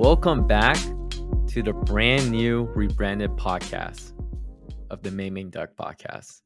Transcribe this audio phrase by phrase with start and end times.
[0.00, 0.78] Welcome back
[1.48, 4.14] to the brand new rebranded podcast
[4.88, 6.40] of the Main Main Duck podcast.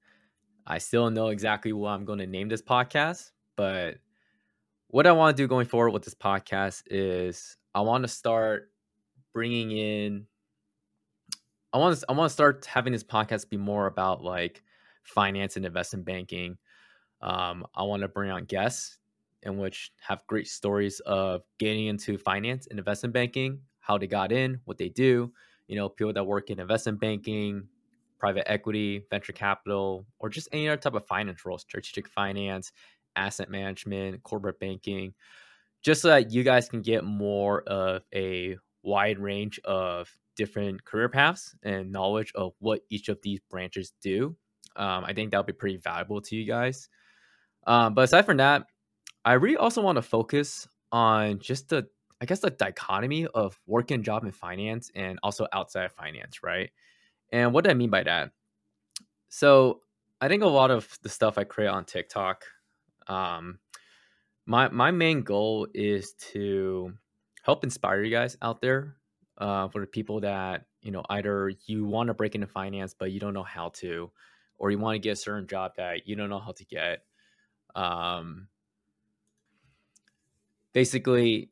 [0.66, 3.98] I still don't know exactly what I'm going to name this podcast, but
[4.88, 8.72] what I want to do going forward with this podcast is I want to start
[9.32, 10.26] bringing in
[11.72, 14.64] I want to I want to start having this podcast be more about like
[15.04, 16.58] finance and investment banking.
[17.20, 18.98] Um, I want to bring on guests
[19.44, 24.32] in which have great stories of getting into finance and investment banking, how they got
[24.32, 25.32] in, what they do.
[25.68, 27.68] You know, people that work in investment banking,
[28.18, 32.72] private equity, venture capital, or just any other type of finance role, strategic finance,
[33.16, 35.14] asset management, corporate banking,
[35.82, 41.08] just so that you guys can get more of a wide range of different career
[41.08, 44.36] paths and knowledge of what each of these branches do.
[44.76, 46.88] Um, I think that'll be pretty valuable to you guys.
[47.66, 48.64] Um, but aside from that,
[49.24, 51.88] I really also want to focus on just the,
[52.20, 56.70] I guess, the dichotomy of working job in finance and also outside of finance, right?
[57.32, 58.30] And what do I mean by that?
[59.28, 59.80] So
[60.20, 62.44] I think a lot of the stuff I create on TikTok,
[63.08, 63.58] um,
[64.46, 66.92] my my main goal is to
[67.42, 68.96] help inspire you guys out there
[69.38, 73.10] uh, for the people that you know either you want to break into finance but
[73.10, 74.10] you don't know how to,
[74.58, 77.04] or you want to get a certain job that you don't know how to get.
[77.74, 78.48] Um,
[80.74, 81.50] basically,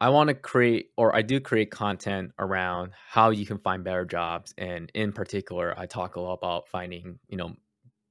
[0.00, 4.04] I want to create, or I do create content around how you can find better
[4.04, 7.56] jobs, and in particular, I talk a lot about finding you know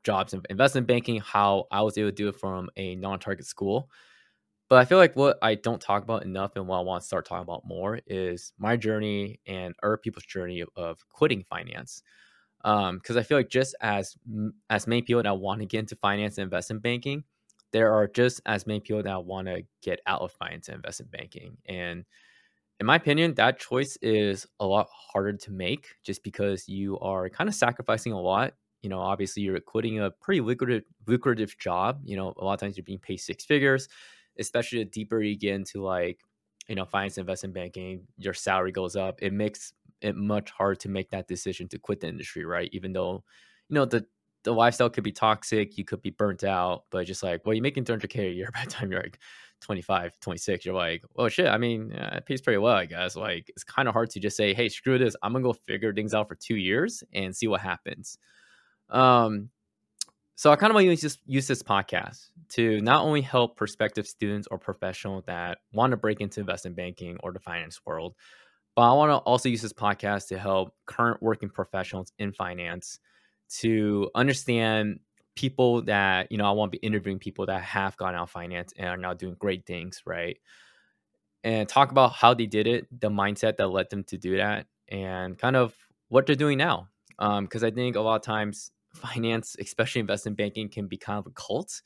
[0.04, 3.89] jobs in investment banking, how I was able to do it from a non-target school
[4.73, 7.06] but I feel like what I don't talk about enough and what I want to
[7.06, 12.02] start talking about more is my journey and other people's journey of, quitting finance.
[12.64, 14.16] Because um, I feel like just as
[14.72, 17.23] as many people that want to get into finance and investment banking,
[17.73, 21.11] there are just as many people that want to get out of finance and investment
[21.11, 21.57] banking.
[21.66, 22.05] And
[22.80, 27.30] in my opinion, that choice is a lot harder to make just because you are
[27.30, 28.53] kind of sacrificing a lot.
[28.81, 32.02] You know, obviously you're quitting a pretty lucrative lucrative job.
[32.05, 33.89] You know, a lot of times you're being paid six figures
[34.39, 36.19] especially the deeper you get into like
[36.67, 40.89] you know finance investment banking your salary goes up it makes it much hard to
[40.89, 43.23] make that decision to quit the industry right even though
[43.69, 44.05] you know the
[44.43, 47.64] the lifestyle could be toxic you could be burnt out but just like well you're
[47.64, 49.20] making 300k a year by the time you're like
[49.61, 53.15] 25 26 you're like oh shit i mean yeah, it pays pretty well i guess.
[53.15, 55.93] Like it's kind of hard to just say hey screw this i'm gonna go figure
[55.93, 58.17] things out for two years and see what happens.
[58.89, 59.49] Um
[60.36, 64.08] so I kind of want to this, use this podcast to not only help prospective
[64.08, 68.15] students or professionals that want to break into investment banking or the finance world,
[68.75, 72.99] but I want to also use this podcast to help current working professionals in finance
[73.61, 74.99] to understand
[75.36, 78.73] people that, you know, I want to be interviewing people that have gone out finance
[78.77, 80.37] and are now doing great things, right?
[81.43, 84.67] And talk about how they did it, the mindset that led them to do that,
[84.89, 85.75] and kind of
[86.09, 86.87] what they're doing now.
[87.19, 91.19] Because um, I think a lot of times finance, especially investment banking, can be kind
[91.19, 91.81] of a cult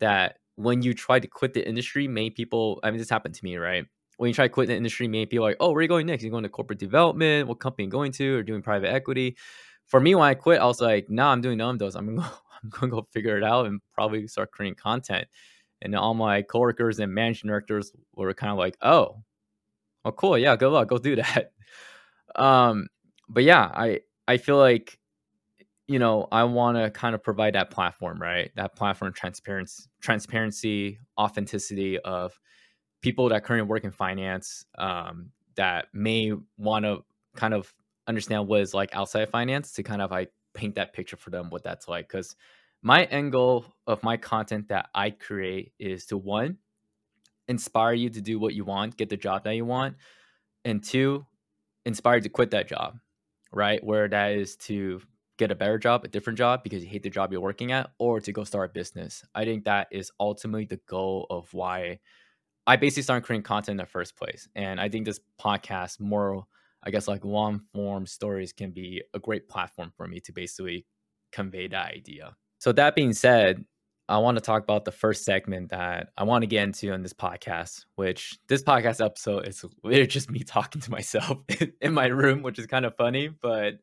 [0.00, 3.44] that when you try to quit the industry, many people, I mean, this happened to
[3.44, 3.86] me, right?
[4.16, 5.88] When you try to quit the industry, many people are like, oh, where are you
[5.88, 6.22] going next?
[6.22, 7.48] You're going to corporate development?
[7.48, 8.36] What company are you going to?
[8.36, 9.36] Or doing private equity?
[9.92, 11.96] For me, when I quit, I was like, nah, I'm doing none of those.
[11.96, 12.26] I'm going
[12.64, 15.28] I'm to go figure it out and probably start creating content.
[15.82, 19.22] And all my coworkers and managing directors were kind of like, oh,
[20.06, 20.38] oh, cool.
[20.38, 20.88] Yeah, good luck.
[20.88, 21.52] Go do that.
[22.34, 22.86] Um,
[23.28, 24.98] but yeah, I, I feel like
[25.88, 28.50] you know, I want to kind of provide that platform, right?
[28.56, 32.40] That platform transparency, transparency, authenticity of
[33.02, 37.04] people that currently work in finance um, that may want to
[37.36, 37.74] kind of
[38.06, 41.50] understand what is like outside finance to kind of like paint that picture for them
[41.50, 42.08] what that's like.
[42.08, 42.36] Because
[42.82, 46.58] my end goal of my content that I create is to one,
[47.48, 49.96] inspire you to do what you want, get the job that you want,
[50.64, 51.24] and two,
[51.84, 52.98] inspire you to quit that job,
[53.52, 53.82] right?
[53.82, 55.00] Where that is to
[55.38, 57.90] get a better job, a different job because you hate the job you're working at,
[57.98, 59.24] or to go start a business.
[59.34, 62.00] I think that is ultimately the goal of why
[62.66, 64.48] I basically started creating content in the first place.
[64.54, 66.46] And I think this podcast, more,
[66.82, 70.86] I guess, like long form stories can be a great platform for me to basically
[71.30, 72.36] convey that idea.
[72.58, 73.64] So, that being said,
[74.08, 77.02] I want to talk about the first segment that I want to get into on
[77.02, 81.38] this podcast, which this podcast episode is literally just me talking to myself
[81.80, 83.74] in my room, which is kind of funny, but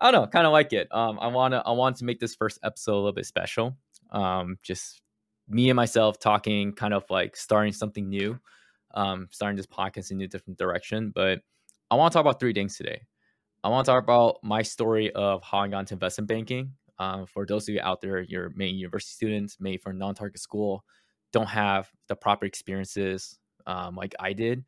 [0.00, 0.88] I don't know, kind of like it.
[0.90, 3.76] Um, I want to I want to make this first episode a little bit special.
[4.10, 5.02] Um, just
[5.46, 8.38] me and myself talking, kind of like starting something new,
[8.94, 11.12] um, starting this podcast in a different direction.
[11.14, 11.40] But
[11.90, 13.02] I want to talk about three things today.
[13.62, 16.72] I want to talk about my story of how I got into investment banking.
[16.98, 20.84] Um, for those of you out there, you're university students, made for non-target school,
[21.32, 24.64] don't have the proper experiences um, like I did,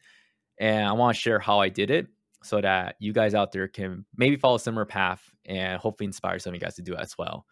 [0.58, 2.06] And I want to share how I did it
[2.42, 6.38] so that you guys out there can maybe follow a similar path and hopefully inspire
[6.38, 7.46] some of you guys to do as well.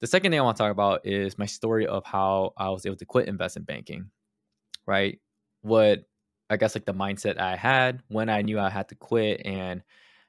[0.00, 2.84] The second thing I want to talk about is my story of how I was
[2.84, 4.10] able to quit investment banking,
[4.86, 5.18] right?
[5.62, 6.04] What
[6.54, 9.82] I guess like the mindset I had when I knew I had to quit and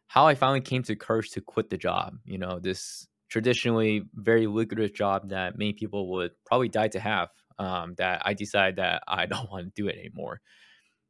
[0.08, 2.18] how I finally came to courage to quit the job.
[2.26, 7.30] You know, this traditionally very lucrative job that many people would probably die to have.
[7.58, 10.42] Um, that I decided that I don't want to do it anymore.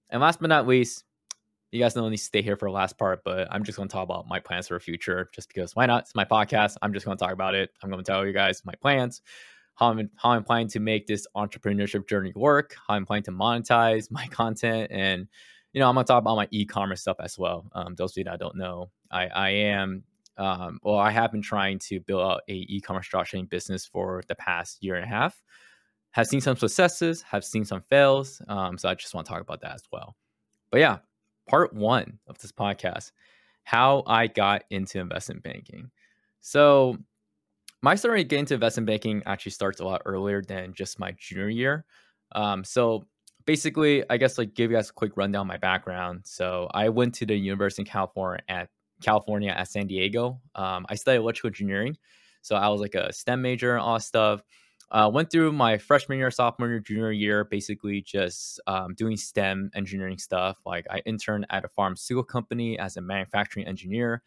[0.09, 1.03] And last but not least,
[1.71, 3.89] you guys don't need to stay here for the last part, but I'm just going
[3.89, 6.03] to talk about my plans for the future just because why not?
[6.03, 6.75] It's my podcast.
[6.81, 7.71] I'm just going to talk about it.
[7.81, 9.21] I'm going to tell you guys my plans,
[9.75, 13.31] how I'm, how I'm planning to make this entrepreneurship journey work, how I'm planning to
[13.31, 14.91] monetize my content.
[14.91, 15.27] And,
[15.73, 17.65] you know, I'm going to talk about my e commerce stuff as well.
[17.73, 20.03] Um, those of you that don't know, I, I am,
[20.37, 24.23] um, well, I have been trying to build out a e commerce dropshipping business for
[24.27, 25.43] the past year and a half.
[26.11, 28.41] Have seen some successes, have seen some fails.
[28.47, 30.15] Um, so I just want to talk about that as well.
[30.71, 30.99] But yeah,
[31.47, 33.11] part one of this podcast
[33.65, 35.91] how I got into investment banking.
[36.39, 36.97] So,
[37.85, 41.49] my story getting into investment banking actually starts a lot earlier than just my junior
[41.49, 41.85] year.
[42.31, 43.05] Um, so,
[43.45, 46.21] basically, I guess like give you guys a quick rundown my background.
[46.23, 48.69] So, I went to the University of California at
[49.03, 50.41] California at San Diego.
[50.55, 51.95] Um, I studied electrical engineering,
[52.41, 54.41] so I was like a STEM major and all stuff.
[54.89, 59.69] Uh, went through my freshman year, sophomore year, junior year, basically just um, doing STEM
[59.75, 60.57] engineering stuff.
[60.65, 64.23] Like I interned at a pharmaceutical company as a manufacturing engineer.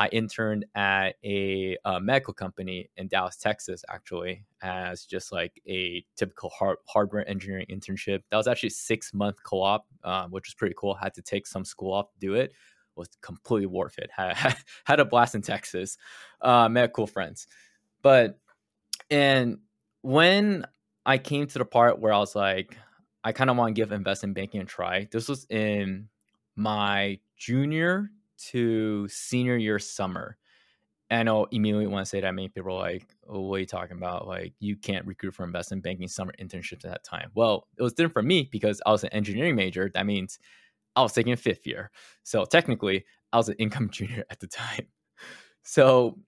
[0.00, 5.60] I interned at a, a uh, medical company in Dallas, Texas, actually, as just like
[5.68, 8.22] a typical hard, hardware engineering internship.
[8.30, 10.94] That was actually six month co op, uh, which was pretty cool.
[10.94, 12.52] Had to take some school off to do it.
[12.96, 14.10] Was completely worth it.
[14.10, 15.98] Had, had a blast in Texas.
[16.40, 17.46] Uh, met cool friends,
[18.00, 18.38] but
[19.10, 19.58] and
[20.00, 20.64] when
[21.04, 22.74] I came to the part where I was like,
[23.22, 25.08] I kind of want to give investment banking a try.
[25.12, 26.08] This was in
[26.56, 28.10] my junior
[28.48, 30.36] to senior year summer.
[31.10, 33.60] And I know immediately want to say that many people are like, oh, what are
[33.60, 34.28] you talking about?
[34.28, 37.30] Like, you can't recruit for investment banking summer internships at that time.
[37.34, 39.90] Well, it was different for me because I was an engineering major.
[39.92, 40.38] That means
[40.94, 41.90] I was taking a fifth year.
[42.22, 44.86] So technically, I was an income junior at the time.
[45.62, 46.18] So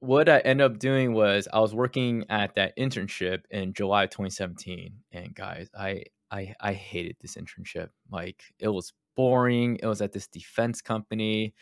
[0.00, 4.94] what I ended up doing was I was working at that internship in July 2017,
[5.12, 7.90] and guys, I I I hated this internship.
[8.10, 9.78] Like it was boring.
[9.82, 11.54] It was at this defense company.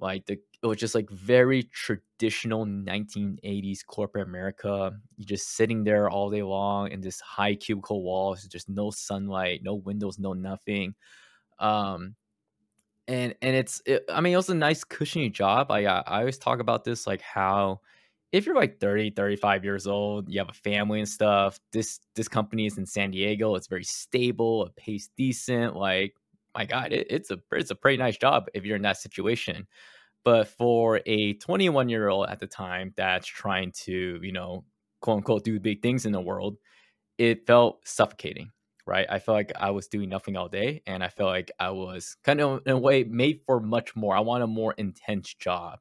[0.00, 4.92] Like the it was just like very traditional 1980s corporate America.
[5.16, 9.62] You're just sitting there all day long in this high cubicle walls, just no sunlight,
[9.62, 10.94] no windows, no nothing.
[11.60, 12.16] Um,
[13.06, 16.38] and and it's it, i mean it was a nice cushiony job i i always
[16.38, 17.80] talk about this like how
[18.32, 22.28] if you're like 30 35 years old you have a family and stuff this this
[22.28, 26.14] company is in san diego it's very stable it pays decent like
[26.54, 29.66] my god it, it's a it's a pretty nice job if you're in that situation
[30.24, 34.64] but for a 21 year old at the time that's trying to you know
[35.00, 36.56] quote unquote do big things in the world
[37.18, 38.50] it felt suffocating
[38.86, 39.06] right?
[39.10, 42.16] I felt like I was doing nothing all day, and I felt like I was
[42.24, 44.16] kind of in a way made for much more.
[44.16, 45.78] I want a more intense job.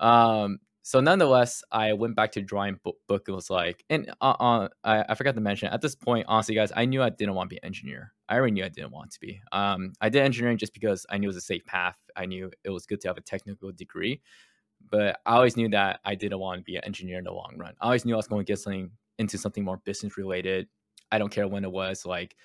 [0.00, 4.34] Um, so nonetheless, I went back to drawing book, book and was like, and uh,
[4.38, 7.34] uh, I, I forgot to mention at this point, honestly, guys, I knew I didn't
[7.34, 8.12] want to be an engineer.
[8.28, 9.40] I already knew I didn't want to be.
[9.50, 11.96] Um, I did engineering just because I knew it was a safe path.
[12.16, 14.20] I knew it was good to have a technical degree,
[14.90, 17.54] but I always knew that I didn't want to be an engineer in the long
[17.56, 17.72] run.
[17.80, 20.68] I always knew I was going to get something into something more business related,
[21.10, 22.36] I don't care when it was, like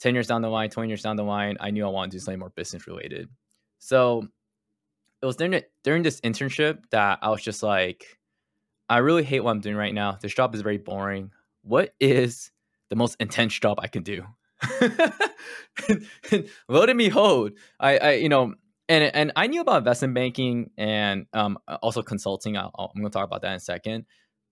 [0.00, 2.16] 10 years down the line, 20 years down the line, I knew I wanted to
[2.16, 3.28] do something more business related.
[3.78, 4.28] So
[5.22, 8.18] it was during during this internship that I was just like,
[8.88, 10.18] I really hate what I'm doing right now.
[10.20, 11.30] This job is very boring.
[11.62, 12.50] What is
[12.90, 14.24] the most intense job I can do?
[16.68, 18.54] Lo and behold, I, I, you know,
[18.88, 22.56] and and I knew about investment banking and um, also consulting.
[22.56, 24.06] i am going to talk about that in a second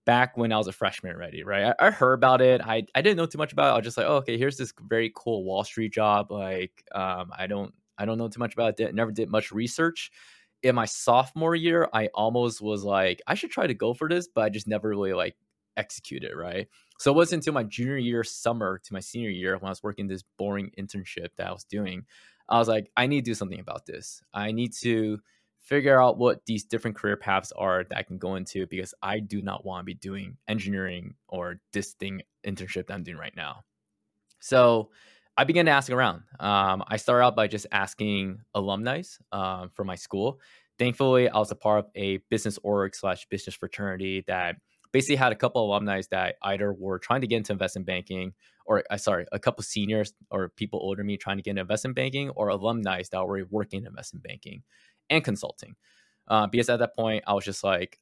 [0.05, 1.73] back when I was a freshman already, right?
[1.79, 2.61] I, I, heard about it.
[2.61, 3.71] I, I didn't know too much about it.
[3.71, 6.31] I was just like, oh, okay, here's this very cool Wall Street job.
[6.31, 8.93] Like, um, I don't I don't know too much about it.
[8.95, 10.11] Never did much research.
[10.63, 14.27] In my sophomore year, I almost was like, I should try to go for this,
[14.27, 15.35] but I just never really like
[15.77, 16.67] executed, right?
[16.99, 19.83] So it wasn't until my junior year summer to my senior year when I was
[19.83, 22.05] working this boring internship that I was doing.
[22.47, 24.21] I was like, I need to do something about this.
[24.33, 25.19] I need to
[25.59, 29.19] figure out what these different career paths are that I can go into because I
[29.19, 33.35] do not want to be doing engineering or this thing internship that I'm doing right
[33.35, 33.63] now.
[34.39, 34.91] So
[35.37, 36.23] I began to ask around.
[36.39, 39.01] Um, I started out by just asking alumni
[39.31, 40.39] um, from my school.
[40.79, 44.55] Thankfully, I was a part of a business org slash business fraternity that
[44.91, 48.33] basically had a couple alumni that either were trying to get into investment banking
[48.65, 51.61] or uh, sorry, a couple seniors or people older than me trying to get into
[51.61, 54.63] investment banking or alumni that were working in investment banking
[55.09, 55.75] and consulting.
[56.27, 57.99] Uh, because at that point, I was just like,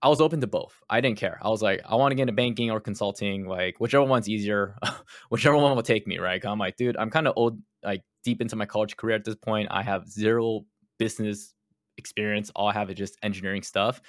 [0.00, 0.80] I was open to both.
[0.88, 1.38] I didn't care.
[1.42, 4.76] I was like, I want to get into banking or consulting, like whichever one's easier,
[5.28, 6.44] whichever one will take me, right?
[6.44, 9.34] I'm like, dude, I'm kind of old, like deep into my college career at this
[9.34, 9.68] point.
[9.70, 10.64] I have zero
[10.98, 11.52] business
[11.96, 12.50] experience.
[12.54, 14.00] All I have is just engineering stuff.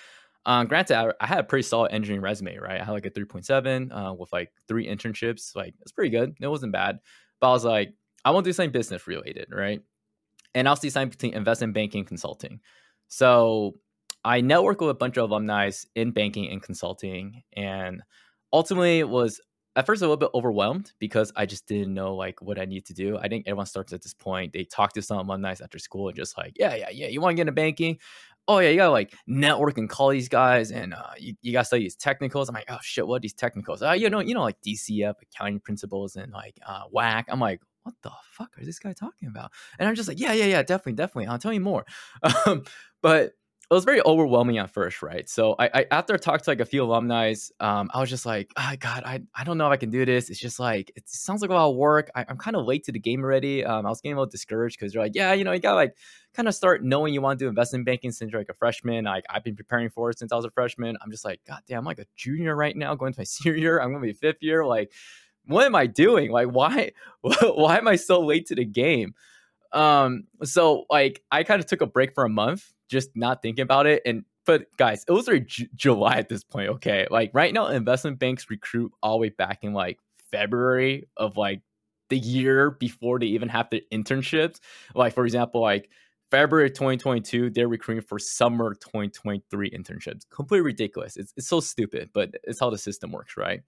[0.46, 2.79] Um, granted, I, I, had a pretty solid engineering resume, right?
[2.79, 5.55] I had like a 3.7 uh, with like three internships.
[5.55, 6.36] Like, it's pretty good.
[6.39, 7.00] It wasn't bad.
[7.41, 7.93] But I was like,
[8.24, 9.81] I want to do something business related, right?
[10.55, 12.62] And I'll see something between investment banking and consulting.
[13.10, 13.75] So
[14.23, 18.01] I networked with a bunch of alumni in banking and consulting, and
[18.51, 19.39] ultimately was
[19.75, 22.85] at first a little bit overwhelmed because I just didn't know like what I need
[22.88, 23.17] to do.
[23.17, 24.51] I think everyone starts at this point.
[24.51, 27.31] They talk to some alumni after school and just like, yeah, yeah, yeah, you want
[27.31, 27.97] to get into banking?
[28.47, 31.65] Oh yeah, you gotta like network and call these guys, and uh, you, you gotta
[31.65, 32.49] study these technicals.
[32.49, 33.83] I'm like, oh shit, what these technicals?
[33.83, 37.25] Uh, you know, you know, like DCF, accounting principles, and like uh, WACC.
[37.27, 39.51] I'm like, what the fuck is this guy talking about?
[39.77, 41.27] And I'm just like, yeah, yeah, yeah, definitely, definitely.
[41.27, 41.85] I'll tell you more.
[42.45, 42.63] Um,
[43.01, 43.33] but
[43.69, 45.29] it was very overwhelming at first, right?
[45.29, 48.25] So I, I after I talked to like a few alumni, um, I was just
[48.25, 50.31] like, oh, God, I, I don't know if I can do this.
[50.31, 52.09] It's just like it sounds like a lot of work.
[52.15, 53.63] I, am kind of late to the game already.
[53.63, 55.75] Um, I was getting a little discouraged because you're like, yeah, you know, you gotta
[55.75, 55.95] like
[56.33, 59.05] kind of start knowing you want to do investment banking since you're like a freshman.
[59.05, 60.97] Like I've been preparing for it since I was a freshman.
[61.03, 63.55] I'm just like, God damn, I'm like a junior right now, going to my senior
[63.55, 63.79] year.
[63.79, 64.65] I'm gonna be fifth year.
[64.65, 64.91] Like,
[65.45, 66.31] what am I doing?
[66.31, 69.13] Like, why why am I so late to the game?
[69.73, 73.63] Um, so like I kind of took a break for a month just not thinking
[73.63, 74.01] about it.
[74.05, 76.69] And but guys, it was like J- July at this point.
[76.69, 80.00] Okay, like right now, investment banks recruit all the way back in like
[80.31, 81.62] February of like
[82.10, 84.60] the year before they even have their internships.
[84.96, 85.89] Like for example, like
[86.31, 90.29] February 2022, they're recruiting for summer 2023 internships.
[90.29, 91.17] Completely ridiculous.
[91.17, 93.62] It's, it's so stupid, but it's how the system works, right?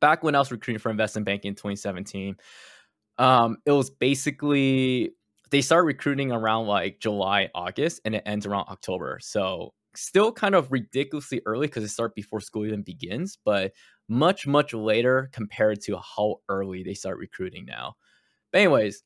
[0.00, 2.36] Back when I was recruiting for investment banking in 2017,
[3.18, 5.12] um, it was basically
[5.50, 9.18] they start recruiting around like July, August, and it ends around October.
[9.22, 13.72] So still kind of ridiculously early because it starts before school even begins, but
[14.08, 17.94] much, much later compared to how early they start recruiting now.
[18.52, 19.02] But anyways,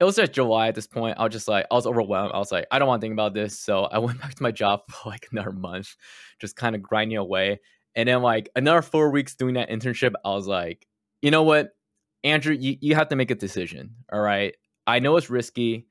[0.00, 1.18] it was just July at this point.
[1.18, 2.32] I was just like, I was overwhelmed.
[2.32, 3.58] I was like, I don't want to think about this.
[3.58, 5.94] So I went back to my job for like another month,
[6.40, 7.60] just kind of grinding away.
[7.94, 10.86] And then like another four weeks doing that internship, I was like,
[11.22, 11.70] you know what?
[12.24, 13.96] Andrew, you, you have to make a decision.
[14.12, 14.54] All right.
[14.90, 15.86] I know it's risky.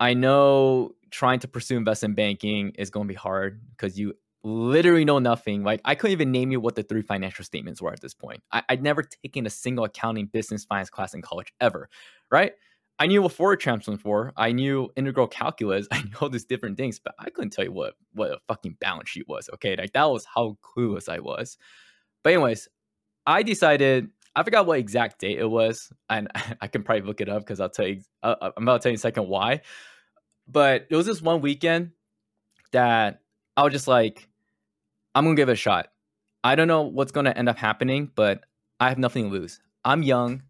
[0.00, 5.04] I know trying to pursue investment banking is going to be hard because you literally
[5.04, 5.62] know nothing.
[5.62, 8.42] Like I couldn't even name you what the three financial statements were at this point.
[8.52, 11.88] I, would never taken a single accounting business finance class in college ever,
[12.30, 12.52] right?
[12.98, 14.32] I knew what Fourier transforms were.
[14.36, 15.86] I knew integral calculus.
[15.92, 18.76] I knew all these different things, but I couldn't tell you what what a fucking
[18.80, 19.48] balance sheet was.
[19.54, 21.56] Okay, like that was how clueless I was.
[22.22, 22.68] But anyways,
[23.26, 26.28] I decided I forgot what exact date it was, and
[26.60, 28.00] I can probably look it up because I'll tell you.
[28.22, 29.60] Uh, uh, I'm about to tell you a second why.
[30.46, 31.92] But it was this one weekend
[32.72, 33.20] that
[33.56, 34.28] I was just like,
[35.14, 35.88] I'm gonna give it a shot.
[36.42, 38.44] I don't know what's gonna end up happening, but
[38.80, 39.60] I have nothing to lose.
[39.84, 40.42] I'm young.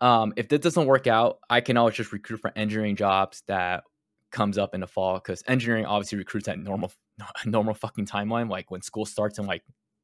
[0.00, 3.84] Um, if this doesn't work out, I can always just recruit for engineering jobs that
[4.32, 6.92] comes up in the fall because engineering obviously recruits at normal
[7.46, 9.62] normal fucking timeline, like when school starts in like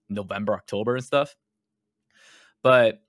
[0.09, 1.35] November, October and stuff.
[2.63, 3.03] But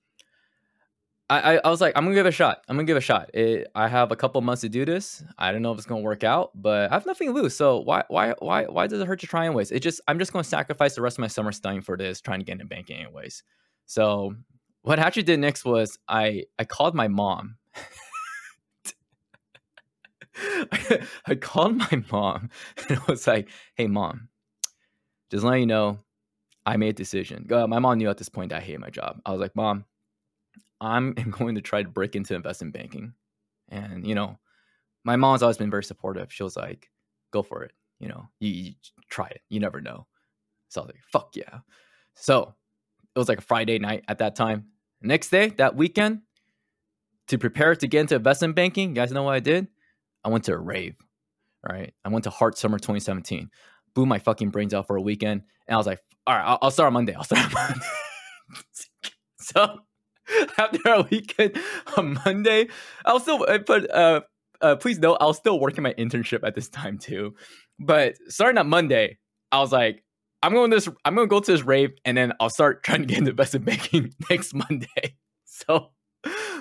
[1.30, 2.64] I, I was like, I'm gonna give it a shot.
[2.68, 3.30] I'm gonna give it a shot.
[3.36, 5.24] It, I have a couple months to do this.
[5.38, 7.56] I don't know if it's gonna work out, but I have nothing to lose.
[7.56, 9.72] So why why why why does it hurt to try anyways?
[9.72, 12.40] It just I'm just gonna sacrifice the rest of my summer studying for this, trying
[12.40, 13.44] to get into banking anyways.
[13.86, 14.34] So
[14.82, 17.58] what I actually did next was I I called my mom.
[21.26, 22.50] I, called my mom
[22.90, 24.30] and I was like, "Hey mom,
[25.30, 26.00] just letting you know,
[26.66, 29.22] I made a decision." Uh, my mom knew at this point I hated my job.
[29.26, 29.86] I was like, "Mom."
[30.82, 33.14] I'm going to try to break into investment banking.
[33.70, 34.40] And, you know,
[35.04, 36.32] my mom's always been very supportive.
[36.34, 36.90] She was like,
[37.32, 37.72] go for it.
[38.00, 38.74] You know, you, you
[39.10, 39.42] try it.
[39.50, 40.08] You never know.
[40.70, 41.60] So I was like, fuck yeah.
[42.16, 42.54] So
[43.16, 44.68] it was like a Friday night at that time.
[45.02, 46.22] Next day, that weekend,
[47.28, 49.68] to prepare to get into investment banking, you guys know what I did?
[50.24, 50.96] I went to a rave.
[51.68, 51.94] right?
[52.04, 53.50] I went to HARD Summer 2017.
[53.96, 55.44] Blew my fucking brains out for a weekend.
[55.68, 57.14] And I was like, all right, I'll, I'll start on Monday.
[57.14, 57.86] I'll start on Monday.
[59.40, 59.80] so
[60.58, 61.58] after a weekend
[61.98, 62.68] on Monday.
[63.06, 64.22] I'll still but uh,
[64.62, 67.36] uh please note I was still working my internship at this time too.
[67.80, 69.18] But starting on Monday,
[69.52, 70.04] I was like,
[70.42, 73.08] I'm going this I'm gonna go to this rave and then I'll start trying to
[73.08, 75.18] get into investment banking next Monday.
[75.46, 75.92] So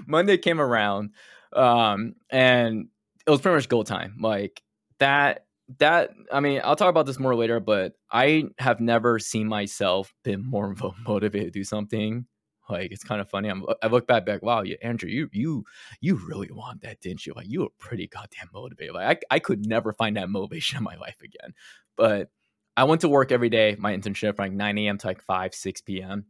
[0.07, 1.11] Monday came around,
[1.55, 2.89] um, and
[3.27, 4.17] it was pretty much go time.
[4.21, 4.63] Like
[4.99, 5.45] that
[5.79, 10.15] that I mean, I'll talk about this more later, but I have never seen myself
[10.25, 10.75] been more
[11.07, 12.27] motivated to do something.
[12.69, 13.49] Like it's kind of funny.
[13.49, 15.65] I'm, I look back, back, wow, you, Andrew, you you
[16.01, 17.33] you really want that, didn't you?
[17.35, 18.95] Like you were pretty goddamn motivated.
[18.95, 21.55] Like I, I could never find that motivation in my life again.
[21.97, 22.31] But
[22.77, 24.99] I went to work every day, my internship from like 9 a.m.
[24.99, 26.27] to like 5, 6 p.m.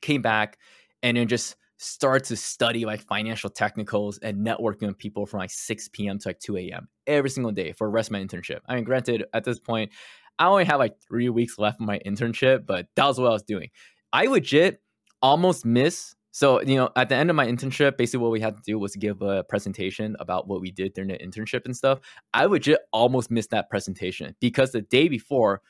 [0.00, 0.58] Came back
[1.02, 5.50] and then just start to study like financial technicals and networking with people from like
[5.50, 6.18] 6 p.m.
[6.18, 6.88] to like 2 a.m.
[7.06, 8.60] every single day for the rest of my internship.
[8.66, 9.90] I mean, granted, at this point,
[10.38, 13.32] I only have like three weeks left of my internship, but that was what I
[13.32, 13.70] was doing.
[14.12, 14.80] I legit
[15.22, 16.14] almost miss.
[16.30, 18.78] So, you know, at the end of my internship, basically what we had to do
[18.78, 22.00] was give a presentation about what we did during the internship and stuff.
[22.34, 25.62] I legit almost missed that presentation because the day before,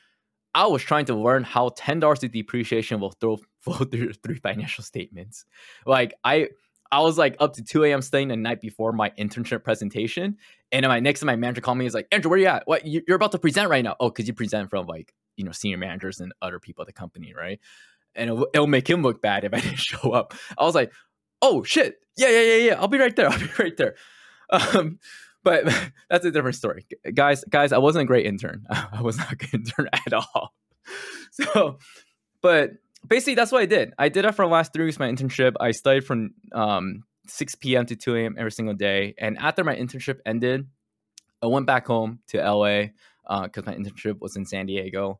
[0.55, 4.37] I was trying to learn how ten dollars of depreciation will throw flow through three
[4.37, 5.45] financial statements.
[5.85, 6.49] Like I
[6.91, 8.01] I was like up to 2 a.m.
[8.01, 10.37] studying the night before my internship presentation.
[10.71, 12.67] And my next my manager called me, he's like, Andrew, where you at?
[12.67, 13.95] What you're about to present right now?
[13.99, 16.93] Oh, because you present from like, you know, senior managers and other people at the
[16.93, 17.59] company, right?
[18.19, 20.33] And it'll, it'll make him look bad if I didn't show up.
[20.57, 20.91] I was like,
[21.41, 21.95] oh shit.
[22.17, 22.73] Yeah, yeah, yeah, yeah.
[22.79, 23.29] I'll be right there.
[23.31, 23.95] I'll be right there.
[24.49, 24.99] Um,
[25.43, 25.65] but
[26.09, 27.43] that's a different story, guys.
[27.49, 28.65] Guys, I wasn't a great intern.
[28.69, 30.53] I was not a good intern at all.
[31.31, 31.77] So,
[32.41, 32.71] but
[33.07, 33.93] basically, that's what I did.
[33.97, 35.53] I did it for the last three weeks my internship.
[35.59, 37.85] I studied from um, 6 p.m.
[37.85, 38.35] to 2 a.m.
[38.37, 39.13] every single day.
[39.17, 40.67] And after my internship ended,
[41.41, 42.87] I went back home to LA
[43.43, 45.19] because uh, my internship was in San Diego.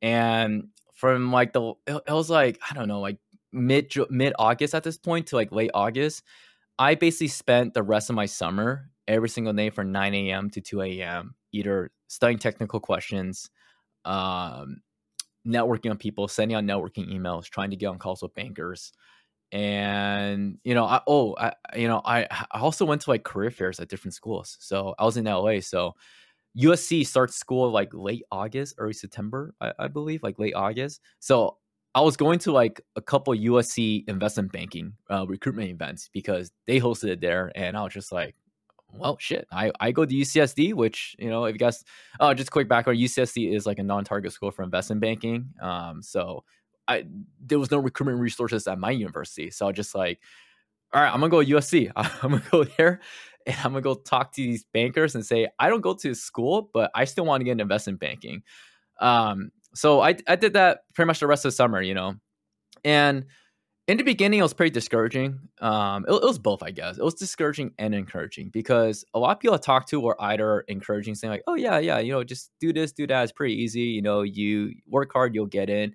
[0.00, 3.18] And from like the, it was like, I don't know, like
[3.52, 6.24] mid mid August at this point to like late August,
[6.76, 10.50] I basically spent the rest of my summer every single day from 9 a.m.
[10.50, 11.36] to 2 a.m.
[11.52, 13.48] either studying technical questions,
[14.04, 14.82] um,
[15.46, 18.92] networking on people, sending out networking emails, trying to get on calls with bankers.
[19.52, 23.52] And you know, I oh, I you know, I I also went to like career
[23.52, 24.56] fairs at different schools.
[24.58, 25.60] So I was in LA.
[25.60, 25.94] So
[26.56, 31.00] USC starts school like late August, early September, I, I believe, like late August.
[31.20, 31.58] So
[31.94, 36.80] I was going to like a couple USC investment banking uh, recruitment events because they
[36.80, 38.34] hosted it there, and I was just like,
[38.92, 41.84] well, shit, I, I go to UCSD, which, you know, if you guys,
[42.20, 45.50] oh, just quick background, UCSD is like a non-target school for investment banking.
[45.60, 46.44] Um, so
[46.86, 47.04] I,
[47.44, 49.50] there was no recruitment resources at my university.
[49.50, 50.20] So I just like,
[50.94, 51.92] all right, I'm gonna go USC.
[51.96, 53.00] I'm gonna go there
[53.46, 56.70] and I'm gonna go talk to these bankers and say, I don't go to school,
[56.72, 58.42] but I still want to get into investment banking.
[59.00, 62.14] Um, so I, I did that pretty much the rest of the summer, you know,
[62.84, 63.26] and
[63.88, 65.40] in the beginning, it was pretty discouraging.
[65.62, 66.98] Um, it, it, was both, I guess.
[66.98, 70.60] It was discouraging and encouraging because a lot of people I talked to were either
[70.68, 73.22] encouraging, saying like, "Oh yeah, yeah, you know, just do this, do that.
[73.22, 73.80] It's pretty easy.
[73.80, 75.94] You know, you work hard, you'll get in."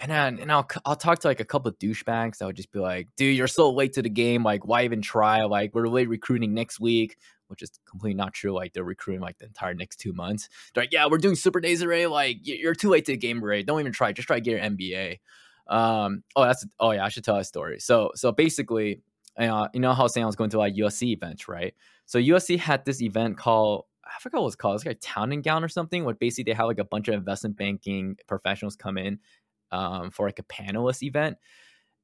[0.00, 2.70] And then, and I'll I'll talk to like a couple of douchebags that would just
[2.70, 4.44] be like, "Dude, you're so late to the game.
[4.44, 5.42] Like, why even try?
[5.42, 7.16] Like, we're late recruiting next week."
[7.48, 8.52] Which is completely not true.
[8.52, 10.50] Like they're recruiting like the entire next two months.
[10.74, 12.04] They're like, yeah, we're doing super days already.
[12.04, 13.62] Like you're too late to the game already.
[13.62, 14.12] Don't even try.
[14.12, 15.20] Just try to get your MBA.
[15.66, 17.80] Um, oh, that's oh yeah, I should tell a story.
[17.80, 19.00] So so basically,
[19.38, 21.74] uh, you know how saying I was going to like USC events, right?
[22.04, 24.76] So USC had this event called I forgot what was called.
[24.76, 26.04] It's like town and gown or something.
[26.04, 29.20] Where basically they have like a bunch of investment banking professionals come in
[29.70, 31.36] um, for like a panelist event.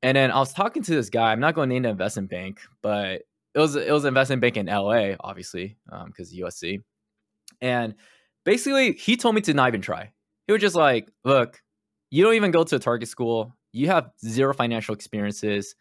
[0.03, 1.33] And then I was talking to this guy.
[1.33, 3.23] I'm not going to name the investment bank, but
[3.55, 6.83] it was it was an investment bank in LA, obviously, because um, USC.
[7.61, 7.95] And
[8.45, 10.13] basically, he told me to not even try.
[10.47, 11.63] He was just like, "Look,
[12.11, 13.57] you don't even go to a target school.
[13.73, 15.75] You have zero financial experiences.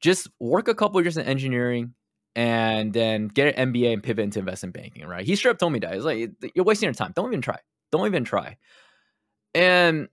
[0.00, 1.94] Just work a couple years in engineering
[2.34, 5.24] and then get an MBA and pivot into investment banking, right?
[5.24, 5.94] He straight up told me that.
[5.94, 7.12] He's like, you're wasting your time.
[7.14, 7.58] Don't even try.
[7.90, 8.56] Don't even try.
[9.54, 10.08] And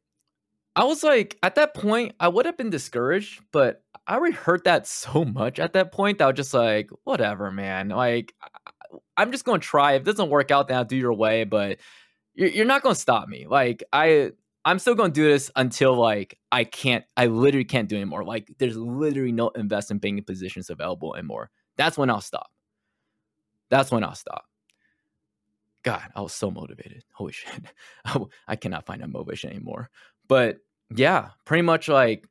[0.75, 4.63] I was like, at that point, I would have been discouraged, but I already heard
[4.63, 7.89] that so much at that point that I was just like, whatever, man.
[7.89, 8.33] Like,
[9.17, 9.93] I'm just going to try.
[9.93, 11.79] If it doesn't work out, then I'll do your way, but
[12.33, 13.45] you're not going to stop me.
[13.47, 14.31] Like, I,
[14.65, 18.23] I'm still going to do this until like I can't, I literally can't do anymore.
[18.23, 21.49] Like there's literally no investment banking positions available anymore.
[21.77, 22.49] That's when I'll stop.
[23.69, 24.45] That's when I'll stop.
[25.83, 27.03] God, I was so motivated.
[27.13, 27.51] Holy shit.
[28.47, 29.89] I cannot find that motivation anymore.
[30.29, 30.59] But
[30.95, 32.25] yeah, pretty much like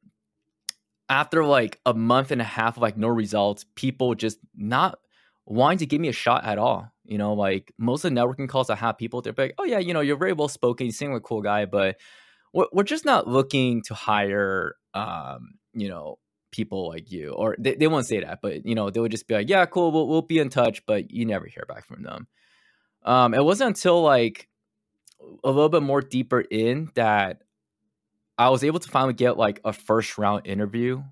[1.11, 4.99] after like a month and a half of like no results, people just not
[5.45, 6.91] wanting to give me a shot at all.
[7.05, 9.79] You know, like most of the networking calls I have, people they're like, "Oh yeah,
[9.79, 11.97] you know, you're very well spoken, you seem like a cool guy, but
[12.55, 16.19] we're, we're just not looking to hire, um, you know,
[16.53, 19.27] people like you." Or they, they won't say that, but you know, they would just
[19.27, 22.03] be like, "Yeah, cool, we'll we'll be in touch," but you never hear back from
[22.03, 22.29] them.
[23.05, 24.49] Um, it wasn't until like
[25.45, 27.43] a little bit more deeper in that
[28.39, 31.03] I was able to finally get like a first round interview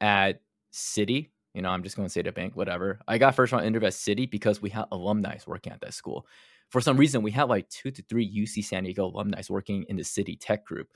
[0.00, 1.30] at Citi.
[1.54, 3.00] you know, I'm just going to say the bank, whatever.
[3.08, 6.26] I got first round interview at Citi because we had alumni working at that school.
[6.68, 9.96] for some reason we had like two to three UC San Diego alumni working in
[9.96, 10.88] the Citi tech group.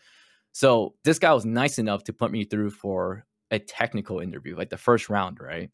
[0.52, 4.70] So this guy was nice enough to put me through for a technical interview, like
[4.70, 5.70] the first round, right?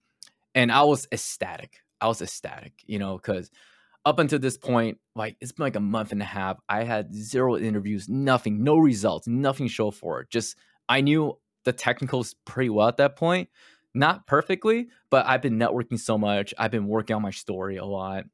[0.55, 1.79] And I was ecstatic.
[2.01, 3.51] I was ecstatic, you know, because
[4.07, 6.59] up until this point, like it's been like a month and a half.
[6.69, 10.31] I had zero interviews, nothing, no results, nothing show for it.
[10.31, 10.57] Just
[10.89, 13.49] I knew the technicals pretty well at that point.
[13.95, 16.55] Not perfectly, but I've been networking so much.
[16.57, 18.25] I've been working on my story a lot.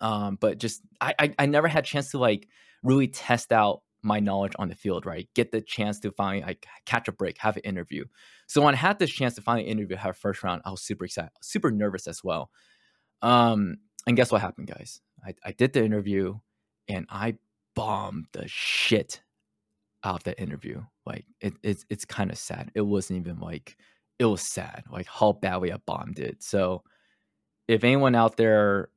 [0.00, 2.48] Um, but just I, I I never had a chance to like
[2.82, 5.28] really test out my knowledge on the field, right?
[5.34, 8.04] Get the chance to finally like catch a break, have an interview.
[8.48, 11.04] So when I had this chance to finally interview, have first round, I was super
[11.04, 12.50] excited, super nervous as well.
[13.22, 15.00] Um, and guess what happened, guys?
[15.24, 16.38] I, I did the interview
[16.88, 17.36] and I
[17.74, 19.20] bombed the shit
[20.04, 20.82] out of the interview.
[21.04, 22.70] Like it, it's it's kind of sad.
[22.74, 23.76] It wasn't even like
[24.18, 26.42] it was sad, like how badly I bombed it.
[26.42, 26.82] So
[27.68, 28.88] if anyone out there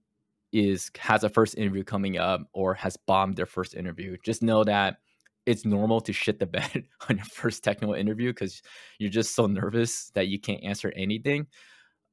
[0.51, 4.63] is has a first interview coming up or has bombed their first interview, just know
[4.63, 4.97] that
[5.45, 8.61] it's normal to shit the bed on your first technical interview because
[8.99, 11.47] you're just so nervous that you can't answer anything.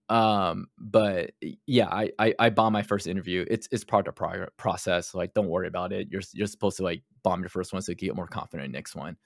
[0.09, 1.33] Um, but
[1.67, 3.45] yeah, I, I I bomb my first interview.
[3.51, 5.15] It's it's part of the pro- process.
[5.15, 6.09] Like, don't worry about it.
[6.11, 8.73] You're you're supposed to like bomb your first one so you get more confident in
[8.73, 9.17] the next one.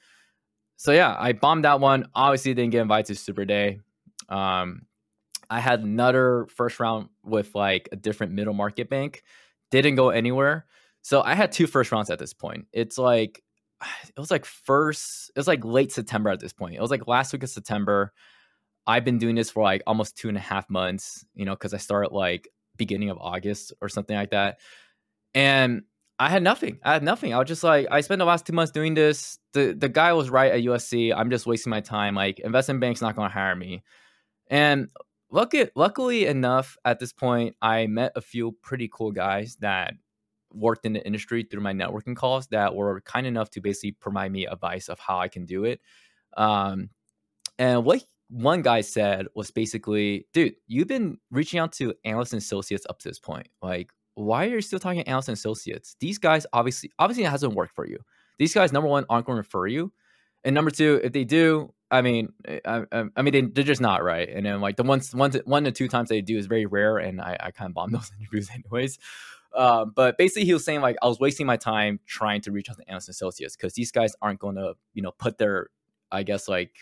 [0.77, 2.09] So yeah, I bombed that one.
[2.14, 3.81] Obviously, didn't get invited to Super Day.
[4.31, 4.87] Um,
[5.51, 9.23] I had another first round with like a different middle market bank.
[9.71, 10.66] Didn't go anywhere.
[11.03, 12.66] So I had two first rounds at this point.
[12.73, 13.43] It's like
[14.09, 16.77] it was like first, it was like late September at this point.
[16.77, 18.12] It was like last week of September.
[18.87, 21.75] I've been doing this for like almost two and a half months, you know, because
[21.75, 24.59] I started like beginning of August or something like that.
[25.35, 25.83] And
[26.19, 26.79] I had nothing.
[26.83, 27.33] I had nothing.
[27.33, 29.38] I was just like, I spent the last two months doing this.
[29.53, 31.14] The the guy was right at USC.
[31.16, 32.14] I'm just wasting my time.
[32.14, 33.83] Like investment bank's not gonna hire me.
[34.49, 34.88] And
[35.31, 39.95] lucky, luckily enough, at this point, I met a few pretty cool guys that
[40.53, 44.33] worked in the industry through my networking calls that were kind enough to basically provide
[44.33, 45.81] me advice of how I can do it.
[46.37, 46.90] Um,
[47.59, 52.40] and what one guy said was basically, dude, you've been reaching out to analysts and
[52.40, 53.49] associates up to this point.
[53.61, 55.97] Like, why are you still talking to analysts and associates?
[56.01, 57.99] These guys obviously, obviously, it hasn't worked for you.
[58.38, 59.93] These guys, number one, aren't going to refer you,
[60.45, 62.85] and number two, if they do, I mean, eh, I,
[63.16, 64.29] I, mean, they, they're just not right.
[64.29, 66.99] And then like the ones, one, one to two times they do is very rare,
[66.99, 68.99] and I, I kind of bomb those interviews anyways.
[69.53, 72.71] Uh, but basically, he was saying like I was wasting my time trying to reach
[72.71, 75.69] out to analysts and associates because these guys aren't going to, you know, put their,
[76.12, 76.73] I guess like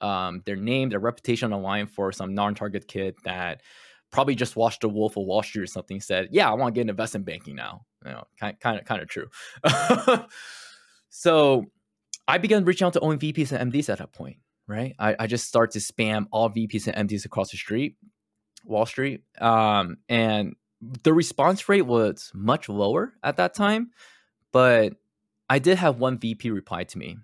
[0.00, 3.62] um, their name, their reputation on the line for some non-target kid that
[4.10, 6.00] probably just watched The Wolf of Wall Street or something.
[6.00, 8.84] Said, "Yeah, I want to get into investment banking now." You know, kind kind of
[8.84, 9.28] kind of true.
[11.08, 11.66] so
[12.26, 14.38] I began reaching out to only VPs and MDs at that point.
[14.66, 17.96] Right, I, I just start to spam all VPs and MDs across the street,
[18.64, 23.90] Wall Street, um, and the response rate was much lower at that time.
[24.52, 24.94] But
[25.48, 27.16] I did have one VP reply to me,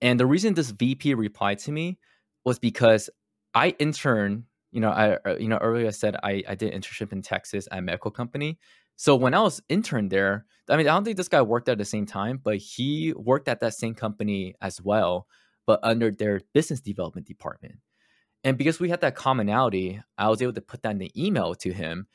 [0.00, 1.98] and the reason this VP replied to me
[2.44, 3.10] was because
[3.54, 4.44] I interned.
[4.70, 7.68] You know, I uh, you know earlier I said I I did internship in Texas
[7.70, 8.58] at a medical company.
[8.96, 11.78] So when I was interned there, I mean I don't think this guy worked at
[11.78, 15.26] the same time, but he worked at that same company as well,
[15.66, 17.76] but under their business development department.
[18.44, 21.54] And because we had that commonality, I was able to put that in the email
[21.56, 22.06] to him.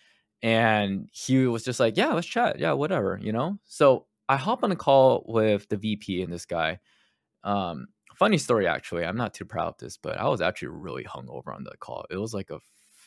[0.42, 2.60] And he was just like, Yeah, let's chat.
[2.60, 3.60] Yeah, whatever, you know?
[3.66, 6.80] So I hop on a call with the VP and this guy.
[7.44, 7.88] Um,
[8.18, 11.56] funny story actually i'm not too proud of this but i was actually really hungover
[11.56, 12.06] on the call.
[12.10, 12.60] It was like a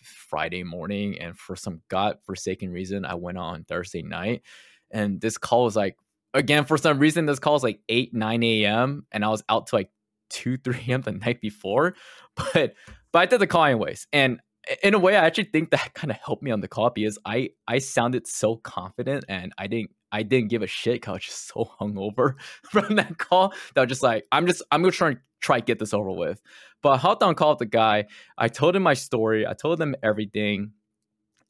[0.02, 4.42] friday morning and for some god forsaken reason i went on thursday night
[4.90, 5.96] and this call was like
[6.32, 9.66] again for some reason this call was like 8 9 a.m and i was out
[9.68, 9.90] to like
[10.30, 11.94] 2 3 a.m the night before
[12.36, 12.74] but
[13.12, 14.40] but i did the call anyways and
[14.82, 17.18] in a way i actually think that kind of helped me on the call because
[17.26, 21.14] i i sounded so confident and i didn't I didn't give a shit because I
[21.14, 24.82] was just so hungover from that call that I was just like, I'm just, I'm
[24.82, 26.40] gonna try and try get this over with.
[26.82, 28.06] But I hopped on call with the guy.
[28.38, 29.46] I told him my story.
[29.46, 30.72] I told him everything,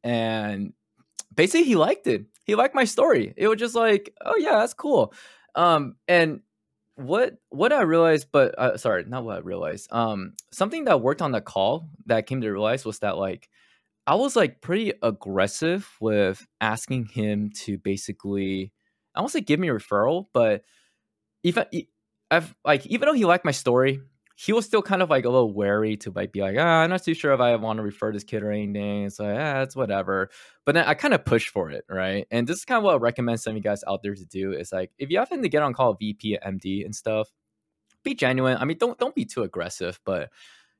[0.02, 0.72] and
[1.34, 2.26] basically he liked it.
[2.44, 3.32] He liked my story.
[3.36, 5.14] It was just like, oh yeah, that's cool.
[5.54, 6.40] Um, and
[6.96, 9.88] what what I realized, but uh, sorry, not what I realized.
[9.92, 13.48] Um, something that worked on the call that I came to realize was that like
[14.06, 18.72] I was like pretty aggressive with asking him to basically,
[19.14, 20.62] I won't say give me a referral, but
[21.42, 21.64] even
[22.30, 24.00] I've like even though he liked my story,
[24.36, 26.90] he was still kind of like a little wary to like be like, ah, I'm
[26.90, 29.04] not too sure if I want to refer this kid or anything.
[29.04, 30.30] It's like, ah, it's whatever.
[30.64, 32.26] But then I kind of pushed for it, right?
[32.30, 34.24] And this is kind of what I recommend some of you guys out there to
[34.24, 37.28] do is like if you happen to get on call VP MD and stuff,
[38.02, 38.56] be genuine.
[38.58, 40.30] I mean, don't don't be too aggressive, but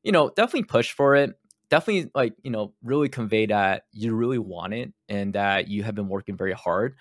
[0.03, 1.35] you know, definitely push for it
[1.71, 5.95] definitely like you know really convey that you really want it and that you have
[5.95, 6.97] been working very hard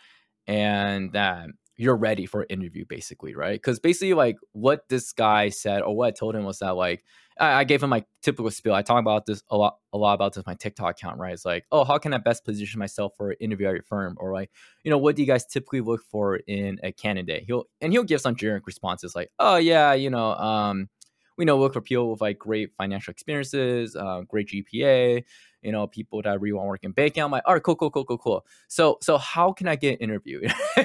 [0.48, 3.54] and that you're ready for an interview, basically, right?
[3.54, 7.06] Because basically, like what this guy said or what I told him was that like
[7.40, 8.74] I, I gave him my typical spiel.
[8.74, 11.32] I talk about this a lot, a lot about this my TikTok account, right?
[11.32, 14.18] It's like, oh, how can I best position myself for an interview at your firm,
[14.20, 14.52] or like,
[14.84, 17.46] you know, what do you guys typically look for in a candidate?
[17.48, 20.90] He'll and he'll give some generic responses like, oh yeah, you know, um,
[21.40, 25.24] we know look for people with like great financial experiences, uh, great GPA,
[25.62, 27.24] you know, people that really want to work in banking.
[27.24, 28.46] I'm like, all right, cool, cool, cool, cool, cool.
[28.68, 30.54] So, so how can I get interviewed?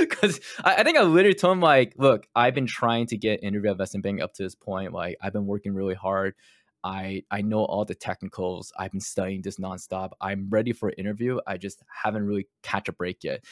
[0.00, 3.42] Because I, I, think I literally told him like, look, I've been trying to get
[3.42, 4.94] interview investment bank up to this point.
[4.94, 6.34] Like, I've been working really hard.
[6.82, 8.72] I I know all the technicals.
[8.78, 10.12] I've been studying this nonstop.
[10.22, 11.38] I'm ready for an interview.
[11.46, 13.44] I just haven't really catch a break yet.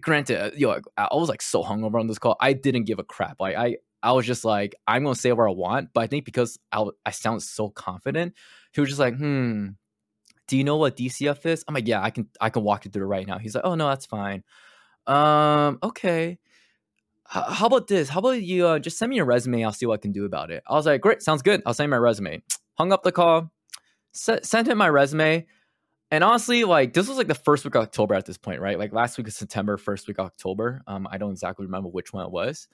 [0.00, 2.36] Granted, you know, I was like so hungover on this call.
[2.40, 3.40] I didn't give a crap.
[3.40, 5.90] Like I I was just like, I'm gonna say what I want.
[5.92, 8.34] But I think because I, I sound so confident,
[8.72, 9.68] he was just like, hmm,
[10.48, 11.64] do you know what DCF is?
[11.68, 13.38] I'm like, yeah, I can I can walk you through it right now.
[13.38, 14.42] He's like, oh no, that's fine.
[15.06, 16.38] Um, okay.
[17.34, 18.08] H- how about this?
[18.08, 19.64] How about you uh, just send me your resume?
[19.64, 20.62] I'll see what I can do about it.
[20.66, 21.62] I was like, great, sounds good.
[21.66, 22.42] I'll send my resume.
[22.78, 23.52] Hung up the call,
[24.14, 25.46] s- sent him my resume.
[26.10, 28.78] And honestly, like this was like the first week of October at this point, right?
[28.78, 30.82] Like last week of September, first week of October.
[30.88, 32.66] Um, I don't exactly remember which one it was.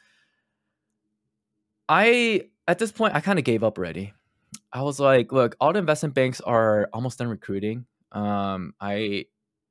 [1.89, 4.13] I at this point I kind of gave up already.
[4.73, 7.87] I was like, look, all the investment banks are almost done recruiting.
[8.13, 9.27] Um, I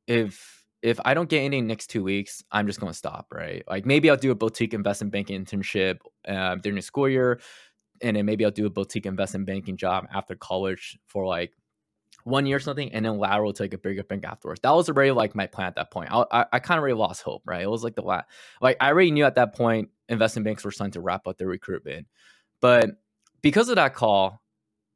[0.08, 3.64] if if I don't get any next two weeks, I'm just gonna stop, right?
[3.68, 7.40] Like maybe I'll do a boutique investment banking internship uh, during the school year,
[8.02, 11.54] and then maybe I'll do a boutique investment banking job after college for like
[12.26, 14.60] one year or something, and then lateral to like a bigger bank afterwards.
[14.62, 16.12] That was already like my plan at that point.
[16.12, 17.62] I I, I kind of already lost hope, right?
[17.62, 18.26] It was like the last,
[18.62, 21.48] like I already knew at that point investment banks were starting to wrap up their
[21.48, 22.08] recruitment,
[22.60, 22.90] but
[23.42, 24.42] because of that call,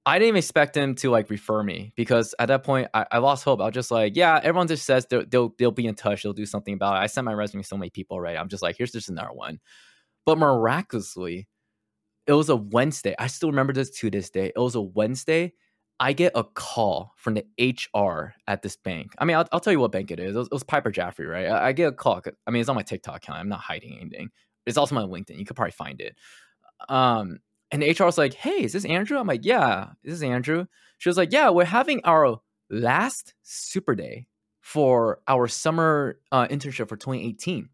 [0.06, 3.18] I didn't even expect him to like refer me because at that point I, I
[3.20, 3.62] lost hope.
[3.62, 6.24] I was just like, yeah, everyone just says they'll, they'll, they'll be in touch.
[6.24, 7.00] They'll do something about it.
[7.04, 8.38] I sent my resume to so many people already.
[8.38, 9.60] I'm just like, here's just another one.
[10.26, 11.48] But miraculously,
[12.26, 13.14] it was a Wednesday.
[13.20, 14.48] I still remember this to this day.
[14.56, 15.54] It was a Wednesday.
[16.00, 19.14] I get a call from the HR at this bank.
[19.18, 20.36] I mean, I'll, I'll tell you what bank it is.
[20.36, 21.48] It was, it was Piper Jaffray, right?
[21.48, 22.22] I, I, get a call.
[22.48, 23.40] I mean, it's on my TikTok account.
[23.40, 24.30] I'm not hiding anything.
[24.66, 25.38] It's also my LinkedIn.
[25.38, 26.16] You could probably find it.
[26.88, 27.40] Um,
[27.72, 30.66] and the HR was like, "Hey, is this Andrew?" I'm like, "Yeah, this is Andrew."
[30.98, 34.28] She was like, "Yeah, we're having our last super day
[34.62, 37.70] for our summer uh, internship for 2018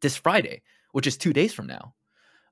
[0.00, 1.94] this Friday, which is two days from now."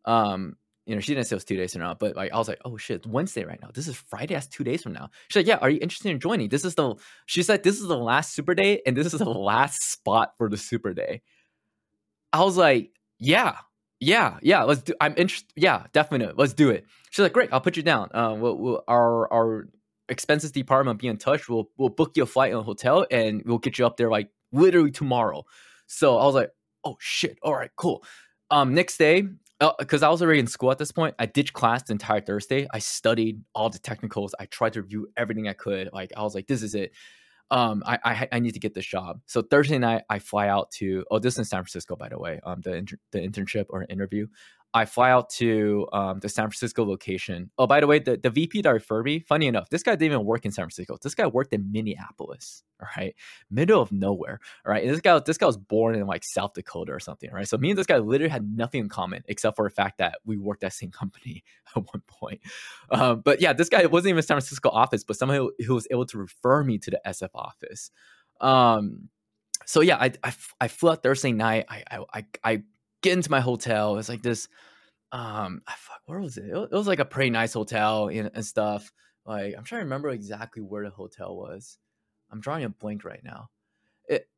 [0.05, 0.57] Um,
[0.91, 2.49] you know, she didn't say it was two days from now, but like I was
[2.49, 3.71] like, "Oh shit, it's Wednesday right now.
[3.73, 4.35] This is Friday.
[4.35, 6.49] That's two days from now." She's like, "Yeah, are you interested in joining?
[6.49, 9.31] This is the." She said, "This is the last super day, and this is the
[9.31, 11.23] last spot for the super day."
[12.33, 13.57] I was like, "Yeah."
[14.01, 14.95] yeah, yeah, let's do.
[15.01, 15.53] I'm interested.
[15.57, 16.35] Yeah, definitely.
[16.37, 16.87] Let's do it.
[17.11, 17.51] She's like, great.
[17.53, 18.09] I'll put you down.
[18.15, 19.69] Uh, we'll, we'll, our our
[20.09, 21.49] expenses department be in touch.
[21.49, 24.11] We'll we'll book you a flight and a hotel, and we'll get you up there
[24.11, 25.45] like literally tomorrow.
[25.87, 26.51] So I was like,
[26.83, 27.39] oh shit.
[27.43, 28.03] All right, cool.
[28.51, 29.29] Um, next day,
[29.79, 32.21] because uh, I was already in school at this point, I ditched class the entire
[32.21, 32.67] Thursday.
[32.73, 34.35] I studied all the technicals.
[34.41, 35.91] I tried to review everything I could.
[35.93, 36.93] Like I was like, this is it
[37.51, 39.21] um, I, I, I need to get this job.
[39.27, 42.19] So Thursday night, I fly out to oh, this is in San Francisco, by the
[42.19, 42.41] way.
[42.45, 44.29] Um, the inter- the internship or interview.
[44.73, 47.51] I fly out to um, the San Francisco location.
[47.59, 48.83] Oh, by the way, the, the VP that
[49.27, 50.97] funny enough, this guy didn't even work in San Francisco.
[51.03, 53.15] This guy worked in Minneapolis, all right,
[53.51, 54.85] middle of nowhere, all right.
[54.85, 57.49] And this guy, this guy was born in like South Dakota or something, right?
[57.49, 60.19] So me and this guy literally had nothing in common except for the fact that
[60.25, 61.43] we worked at the same company
[61.77, 62.41] at one point.
[62.91, 66.07] Um, but yeah, this guy wasn't even San Francisco office, but somehow he was able
[66.07, 67.91] to refer me to the SF office.
[68.41, 69.09] Um,
[69.67, 71.67] so yeah, I, I, I flew out Thursday night.
[71.69, 72.63] I, I, I
[73.03, 73.99] get into my hotel.
[73.99, 74.49] It's like this.
[75.13, 76.45] Um, fuck, where was it?
[76.45, 78.93] It was like a pretty nice hotel and, and stuff.
[79.27, 81.79] Like I'm trying to remember exactly where the hotel was.
[82.31, 83.49] I'm drawing a blank right now.
[84.09, 84.29] It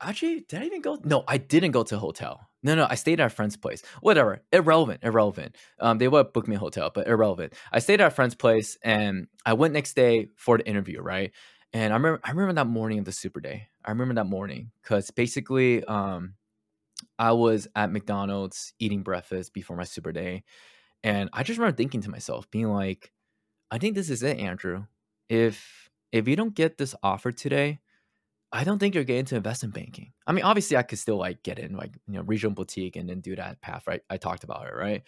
[0.00, 0.98] actually did I even go?
[1.02, 2.40] No, I didn't go to a hotel.
[2.62, 3.82] No, no, I stayed at a friend's place.
[4.00, 5.56] Whatever, irrelevant, irrelevant.
[5.80, 7.54] Um, they would book me a hotel, but irrelevant.
[7.72, 11.32] I stayed at a friend's place, and I went next day for the interview, right?
[11.72, 13.68] And I remember, I remember that morning of the super day.
[13.84, 16.34] I remember that morning because basically, um,
[17.18, 20.44] I was at McDonald's eating breakfast before my super day.
[21.02, 23.12] And I just remember thinking to myself, being like,
[23.70, 24.84] I think this is it, Andrew.
[25.28, 27.80] If if you don't get this offer today,
[28.52, 30.12] I don't think you're getting to investment banking.
[30.26, 33.08] I mean, obviously I could still like get in like, you know, regional boutique and
[33.08, 34.00] then do that path, right?
[34.08, 35.02] I talked about it, right?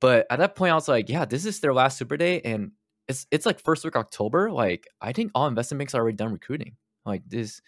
[0.00, 2.72] But at that point I was like, yeah, this is their last super day and
[3.08, 4.50] it's it's like first week October.
[4.50, 6.76] Like I think all investment banks are already done recruiting.
[7.06, 7.62] Like this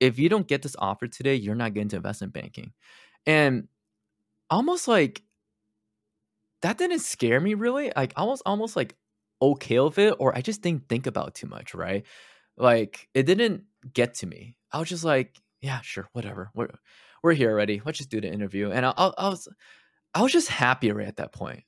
[0.00, 2.72] if you don't get this offer today, you're not getting to investment banking.
[3.26, 3.68] And
[4.48, 5.22] almost like
[6.62, 7.92] that didn't scare me really.
[7.94, 8.96] Like almost almost like
[9.42, 12.04] okay with it, or I just didn't think about too much, right?
[12.56, 14.56] Like it didn't get to me.
[14.72, 16.50] I was just like, yeah, sure, whatever.
[16.54, 16.68] We're
[17.22, 17.80] we're here already.
[17.84, 18.70] Let's just do the interview.
[18.70, 19.48] And I, I, I was
[20.14, 21.64] I was just happy right at that point.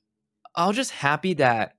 [0.55, 1.75] I was just happy that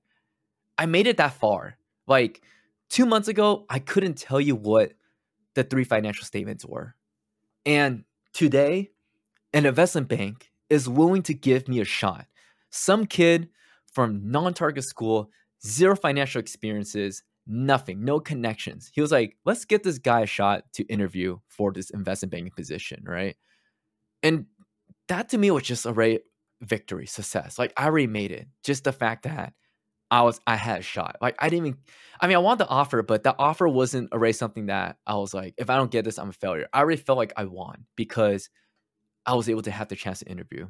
[0.77, 1.77] I made it that far.
[2.07, 2.41] Like
[2.89, 4.93] two months ago, I couldn't tell you what
[5.53, 6.95] the three financial statements were.
[7.65, 8.91] And today,
[9.55, 12.27] an investment bank is willing to give me a shot.
[12.71, 13.49] Some kid
[13.93, 15.31] from non target school,
[15.65, 18.91] zero financial experiences, nothing, no connections.
[18.93, 22.51] He was like, let's get this guy a shot to interview for this investment banking
[22.51, 23.37] position, right?
[24.21, 24.47] And
[25.07, 26.21] that to me was just a right
[26.61, 27.57] victory, success.
[27.57, 28.47] Like I already made it.
[28.61, 29.53] Just the fact that
[30.11, 31.15] I was I had a shot.
[31.21, 31.79] Like I didn't even
[32.19, 35.33] I mean I wanted the offer, but that offer wasn't already something that I was
[35.33, 36.67] like, if I don't get this, I'm a failure.
[36.73, 38.49] I already felt like I won because
[39.25, 40.67] I was able to have the chance to interview.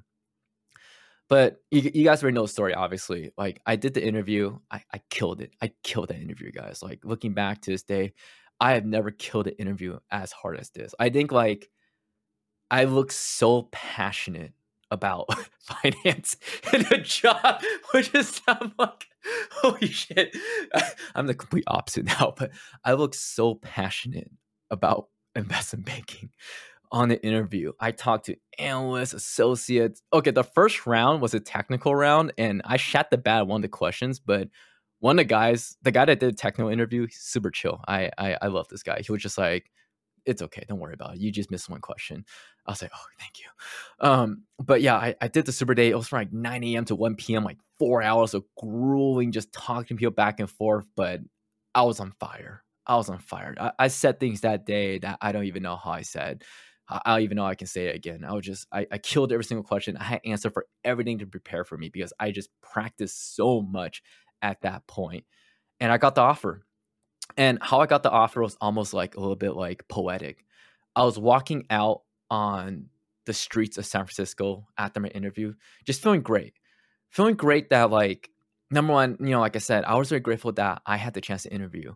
[1.27, 3.31] But you, you guys already know the story, obviously.
[3.37, 5.51] Like I did the interview, I, I killed it.
[5.61, 6.83] I killed that interview, guys.
[6.83, 8.13] Like looking back to this day,
[8.59, 10.93] I have never killed an interview as hard as this.
[10.99, 11.69] I think like
[12.69, 14.53] I look so passionate
[14.91, 15.27] about
[15.59, 16.37] finance
[16.73, 19.05] in a job, which is I'm like,
[19.51, 20.35] holy shit.
[21.15, 22.51] I'm the complete opposite now, but
[22.83, 24.29] I look so passionate
[24.69, 26.29] about investment banking
[26.95, 27.73] on the interview.
[27.81, 30.01] I talked to analysts, associates.
[30.13, 33.61] Okay, the first round was a technical round, and I shat the bad one of
[33.63, 34.47] the questions, but
[34.99, 37.81] one of the guys, the guy that did the technical interview, super chill.
[37.85, 39.01] I, I I love this guy.
[39.05, 39.69] He was just like,
[40.25, 40.63] it's okay.
[40.69, 41.19] Don't worry about it.
[41.19, 42.23] You just missed one question.
[42.65, 44.07] I was like, oh, thank you.
[44.07, 45.89] Um, but yeah, I, I did the super day.
[45.89, 46.85] It was from like 9 a.m.
[46.85, 50.85] to 1 p.m., like four hours of grueling, just talking to people back and forth.
[50.95, 51.19] But
[51.75, 52.63] I was on fire.
[52.87, 53.53] I was on fire.
[53.59, 56.43] I, I said things that day that I don't even know how I said.
[56.87, 58.23] I, don't even know I can say it again.
[58.23, 59.97] I was just, I, I killed every single question.
[59.97, 64.03] I had answer for everything to prepare for me because I just practiced so much
[64.41, 65.25] at that point.
[65.79, 66.65] And I got the offer.
[67.37, 70.45] And how I got the offer was almost like a little bit like poetic.
[70.95, 72.89] I was walking out on
[73.25, 75.53] the streets of San Francisco after my interview,
[75.85, 76.53] just feeling great.
[77.09, 78.29] Feeling great that like
[78.69, 81.21] number one, you know, like I said, I was very grateful that I had the
[81.21, 81.93] chance to interview,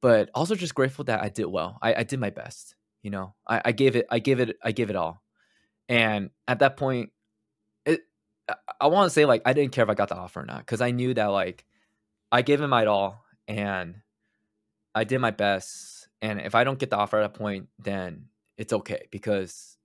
[0.00, 1.78] but also just grateful that I did well.
[1.80, 2.74] I, I did my best.
[3.02, 5.22] You know, I, I gave it, I gave it, I gave it all.
[5.88, 7.10] And at that point,
[7.86, 8.00] it,
[8.48, 10.46] I, I want to say like I didn't care if I got the offer or
[10.46, 11.64] not because I knew that like
[12.30, 13.96] I gave him my all and
[14.94, 16.08] I did my best.
[16.20, 19.76] And if I don't get the offer at that point, then it's okay because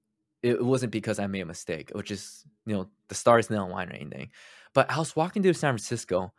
[0.41, 3.89] it wasn't because I made a mistake, which is, you know, the stars didn't align
[3.89, 4.31] or anything.
[4.73, 6.33] But I was walking through San Francisco,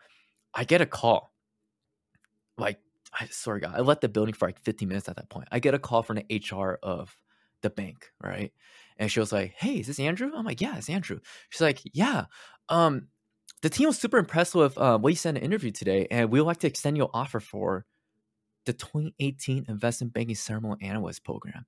[0.52, 1.32] I get a call.
[2.58, 2.78] Like,
[3.18, 5.48] I swear God, I left the building for like 15 minutes at that point.
[5.52, 7.16] I get a call from the HR of
[7.62, 8.52] the bank, right?
[8.96, 10.30] And she was like, Hey, is this Andrew?
[10.34, 11.20] I'm like, Yeah, it's Andrew.
[11.50, 12.26] She's like, Yeah.
[12.68, 13.08] Um,
[13.62, 16.30] the team was super impressed with uh, what you said in the interview today, and
[16.30, 17.86] we would like to extend your offer for
[18.66, 21.64] the 2018 Investment Banking Ceremonial Analyst Program.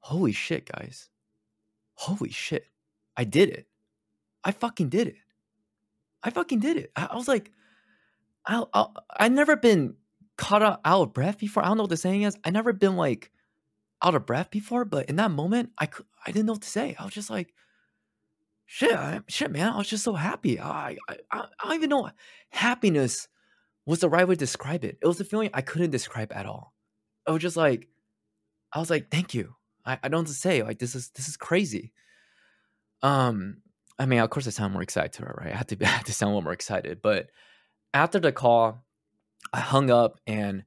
[0.00, 1.08] Holy shit, guys.
[1.94, 2.66] Holy shit.
[3.16, 3.66] I did it.
[4.42, 5.16] I fucking did it.
[6.22, 6.90] I fucking did it.
[6.96, 7.52] I, I was like,
[8.46, 8.86] I, I,
[9.18, 9.94] I never been
[10.36, 11.64] caught out, out of breath before.
[11.64, 12.36] I don't know what the saying is.
[12.44, 13.30] I never been like
[14.02, 15.88] out of breath before, but in that moment, I,
[16.26, 16.96] I didn't know what to say.
[16.98, 17.52] I was just like,
[18.66, 19.72] shit, I, shit, man.
[19.72, 20.58] I was just so happy.
[20.58, 22.10] I, I, I don't even know
[22.50, 23.28] happiness
[23.86, 24.98] was the right way to describe it.
[25.02, 26.74] It was a feeling I couldn't describe at all.
[27.26, 27.88] I was just like,
[28.72, 29.56] I was like, thank you.
[29.84, 30.62] I, I don't say.
[30.62, 31.92] Like this is this is crazy.
[33.02, 33.62] Um,
[33.98, 35.52] I mean, of course, I sound more excited right?
[35.52, 37.02] I had to I had to sound a little more excited.
[37.02, 37.30] But
[37.92, 38.84] after the call,
[39.52, 40.64] I hung up and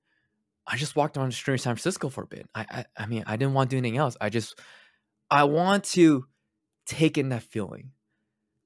[0.66, 2.48] I just walked around the street in San Francisco for a bit.
[2.56, 4.16] I, I I mean, I didn't want to do anything else.
[4.20, 4.60] I just
[5.30, 6.26] I want to
[6.86, 7.92] take in that feeling,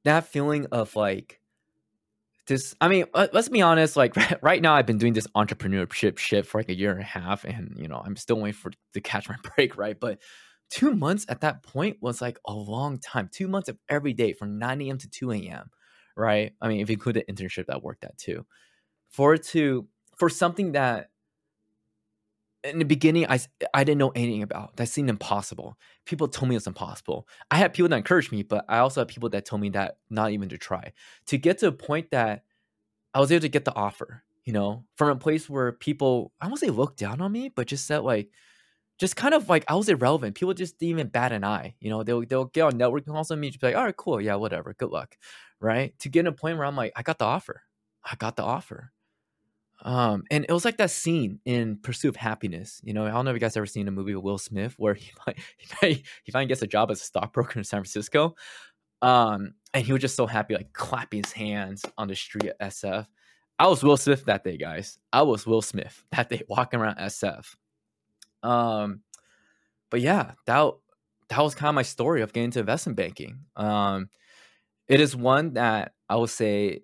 [0.03, 1.39] that feeling of like
[2.47, 6.45] this i mean let's be honest like right now i've been doing this entrepreneurship shit
[6.45, 9.01] for like a year and a half and you know i'm still waiting for to
[9.01, 10.19] catch my break right but
[10.69, 14.33] two months at that point was like a long time two months of every day
[14.33, 15.69] from 9 a.m to 2 a.m
[16.17, 16.53] right?
[16.61, 18.45] I mean if you include the internship that worked at too.
[19.09, 21.09] For it to for something that
[22.63, 23.39] in the beginning I,
[23.73, 24.75] I didn't know anything about.
[24.77, 25.77] That seemed impossible.
[26.05, 27.27] People told me it's impossible.
[27.51, 29.97] I had people that encouraged me but i also had people that told me that
[30.09, 30.91] not even to try.
[31.27, 32.43] To get to a point that
[33.13, 36.47] i was able to get the offer you know from a place where people i
[36.47, 38.29] won't say look down on me but just said like
[38.97, 41.89] just kind of like i was irrelevant people just didn't even bat an eye you
[41.89, 44.21] know they'll, they'll get on networking calls on me just be like all right cool
[44.21, 45.17] yeah whatever good luck
[45.59, 47.61] right to get in a point where i'm like i got the offer
[48.03, 48.91] i got the offer
[49.83, 52.81] um, and it was like that scene in Pursuit of Happiness.
[52.83, 54.73] You know, I don't know if you guys ever seen a movie with Will Smith
[54.77, 55.11] where he
[55.81, 58.35] he, he finally gets a job as a stockbroker in San Francisco.
[59.01, 62.71] Um, and he was just so happy, like clapping his hands on the street at
[62.71, 63.05] SF.
[63.59, 64.97] I was Will Smith that day, guys.
[65.13, 67.55] I was Will Smith that day walking around SF.
[68.47, 69.01] Um,
[69.89, 70.71] but yeah, that
[71.29, 73.39] that was kind of my story of getting into investment banking.
[73.55, 74.09] Um,
[74.87, 76.83] it is one that I will say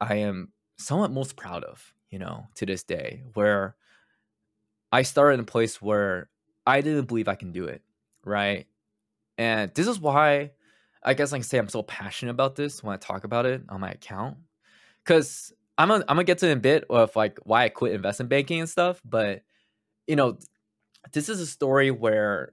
[0.00, 3.76] I am somewhat most proud of, you know, to this day, where
[4.90, 6.28] I started in a place where
[6.66, 7.82] I didn't believe I can do it,
[8.24, 8.66] right?
[9.38, 10.50] And this is why
[11.04, 13.62] I guess I can say I'm so passionate about this when I talk about it
[13.68, 14.38] on my account.
[15.04, 18.28] Cause I'm gonna, I'm gonna get to a bit of like why I quit investment
[18.28, 19.42] banking and stuff, but
[20.06, 20.38] you know,
[21.12, 22.52] this is a story where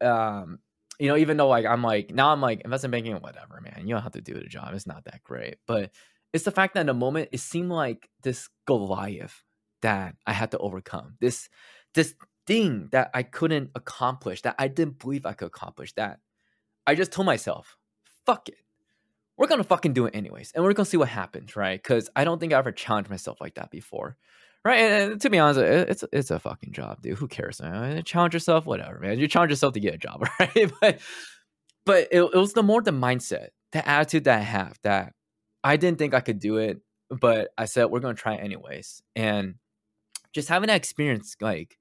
[0.00, 0.58] um
[0.98, 3.86] you know, even though like I'm like now I'm like investment banking, whatever, man.
[3.86, 4.72] You don't have to do the job.
[4.72, 5.56] It's not that great.
[5.66, 5.90] But
[6.32, 9.42] it's the fact that in the moment it seemed like this Goliath
[9.82, 11.16] that I had to overcome.
[11.20, 11.48] This
[11.94, 12.14] this
[12.46, 16.20] thing that I couldn't accomplish, that I didn't believe I could accomplish, that
[16.86, 17.76] I just told myself,
[18.24, 18.58] fuck it.
[19.36, 20.52] We're gonna fucking do it anyways.
[20.54, 21.82] And we're gonna see what happens, right?
[21.82, 24.16] Because I don't think I ever challenged myself like that before.
[24.66, 24.80] Right.
[24.80, 27.16] And, to be honest, it's it's a fucking job, dude.
[27.18, 27.62] Who cares?
[27.62, 28.02] Man?
[28.02, 29.16] Challenge yourself, whatever, man.
[29.16, 30.72] You challenge yourself to get a job, right?
[30.80, 30.98] but
[31.84, 35.12] but it, it was the more the mindset, the attitude that I have that
[35.62, 39.02] I didn't think I could do it, but I said we're gonna try anyways.
[39.14, 39.54] And
[40.32, 41.78] just having that experience, like,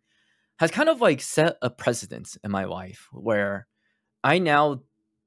[0.60, 3.66] has kind of like set a precedence in my life where
[4.24, 4.82] I now,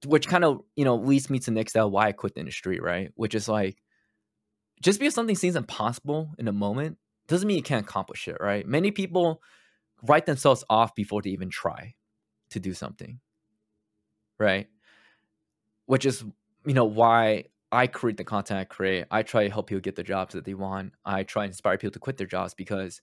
[0.06, 2.78] which kind of you know leads me to next step why I quit the industry,
[2.78, 3.11] right?
[3.16, 3.78] Which is like,
[4.80, 6.98] just because something seems impossible in a moment
[7.29, 8.66] doesn't mean you can't accomplish it, right?
[8.66, 9.43] Many people
[10.03, 11.95] write themselves off before they even try
[12.51, 13.20] to do something,
[14.39, 14.66] right?
[15.87, 16.24] Which is,
[16.64, 19.05] you know, why I create the content I create.
[19.11, 20.95] I try to help people get the jobs that they want.
[21.05, 23.01] I try to inspire people to quit their jobs because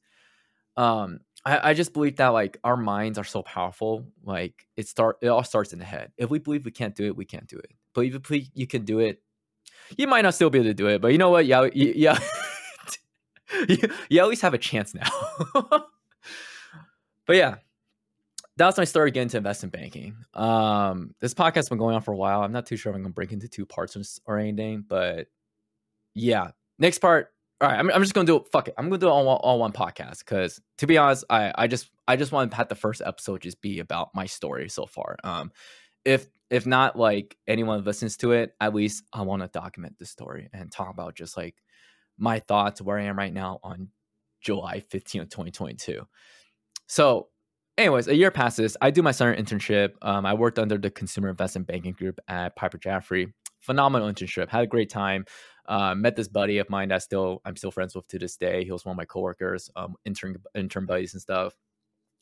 [0.77, 4.07] um I, I just believe that like our minds are so powerful.
[4.23, 6.11] Like it start it all starts in the head.
[6.17, 7.71] If we believe we can't do it, we can't do it.
[7.93, 9.21] But if you, you can do it,
[9.97, 11.01] you might not still be able to do it.
[11.01, 11.45] But you know what?
[11.45, 12.19] Yeah, yeah.
[13.69, 13.77] you,
[14.09, 15.09] you always have a chance now.
[17.25, 17.55] but yeah,
[18.57, 20.15] that's my story getting into investment banking.
[20.33, 22.41] Um, this podcast has been going on for a while.
[22.41, 25.27] I'm not too sure if I'm gonna break into two parts or anything, but
[26.13, 27.31] yeah, next part.
[27.61, 28.47] All right, I'm, I'm just gonna do it.
[28.51, 31.53] Fuck it, I'm gonna do it all, all one podcast because to be honest, I
[31.55, 34.69] I just I just want to have the first episode just be about my story
[34.69, 35.17] so far.
[35.23, 35.51] Um,
[36.05, 40.05] if if not like anyone listens to it, at least I want to document the
[40.05, 41.55] story and talk about just like
[42.17, 43.89] my thoughts where I am right now on
[44.41, 46.01] July 15th, 2022.
[46.87, 47.29] So,
[47.77, 48.77] anyways, a year passes.
[48.81, 49.93] I do my summer internship.
[50.01, 53.31] Um, I worked under the consumer investment banking group at Piper Jaffray.
[53.59, 54.49] Phenomenal internship.
[54.49, 55.25] Had a great time.
[55.67, 58.63] Uh, met this buddy of mine that still I'm still friends with to this day.
[58.63, 61.55] He was one of my coworkers, um, intern intern buddies and stuff.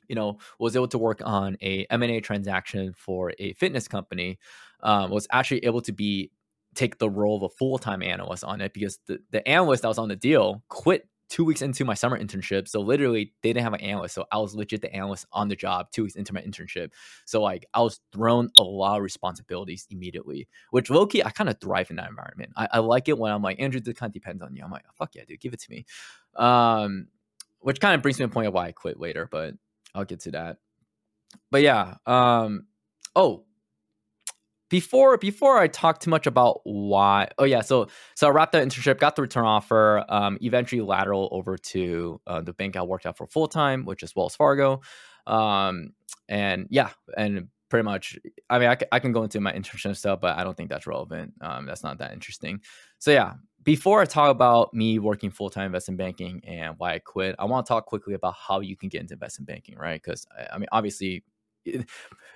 [0.08, 4.40] You know, was able to work on a M&A transaction for a fitness company.
[4.82, 6.32] Um, was actually able to be
[6.76, 9.88] take the role of a full time analyst on it because the, the analyst that
[9.88, 12.68] was on the deal quit two weeks into my summer internship.
[12.68, 14.14] So literally, they didn't have an analyst.
[14.14, 16.92] So I was legit the analyst on the job two weeks into my internship.
[17.26, 21.50] So like I was thrown a lot of responsibilities immediately, which low key I kind
[21.50, 22.52] of thrive in that environment.
[22.56, 24.64] I, I, like it when I'm like Andrew, this kind of depends on you.
[24.64, 25.86] I'm like, fuck yeah, dude, give it to me.
[26.36, 27.08] Um,
[27.62, 29.56] which kind of brings me to the point of why I quit later, but
[29.96, 30.58] I'll get to that.
[31.50, 32.68] But yeah, um,
[33.16, 33.46] oh,
[34.74, 37.30] before before I talk too much about why.
[37.38, 41.30] Oh yeah, so so I wrapped that internship, got the return offer, um, eventually lateral
[41.32, 44.82] over to uh, the bank I worked at for full time, which is Wells Fargo,
[45.28, 45.92] um,
[46.28, 48.18] and yeah, and pretty much.
[48.50, 50.88] I mean, I, I can go into my internship stuff, but I don't think that's
[50.88, 51.36] relevant.
[51.40, 52.62] Um, that's not that interesting.
[52.98, 57.00] So yeah, before I talk about me working full time investment banking and why I
[57.00, 60.02] quit, I want to talk quickly about how you can get into investment banking, right?
[60.02, 61.24] Because I mean, obviously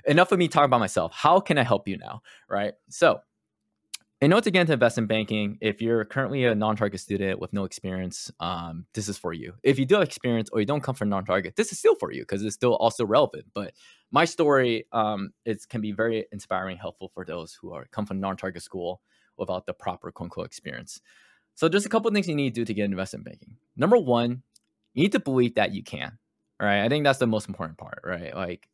[0.05, 1.13] enough of me talking about myself.
[1.13, 2.21] How can I help you now?
[2.49, 2.73] Right.
[2.89, 3.21] So,
[4.19, 7.65] in order to get into investment banking, if you're currently a non-target student with no
[7.65, 9.53] experience, um, this is for you.
[9.61, 12.11] If you do have experience or you don't come from non-target, this is still for
[12.11, 13.45] you because it's still also relevant.
[13.53, 13.73] But
[14.09, 18.19] my story, um, it can be very inspiring, helpful for those who are come from
[18.19, 19.01] non-target school
[19.37, 20.99] without the proper quote unquote experience.
[21.53, 23.57] So there's a couple things you need to do to get investment banking.
[23.75, 24.41] Number one,
[24.95, 26.17] you need to believe that you can.
[26.59, 26.83] Right.
[26.83, 28.01] I think that's the most important part.
[28.03, 28.35] Right.
[28.35, 28.67] Like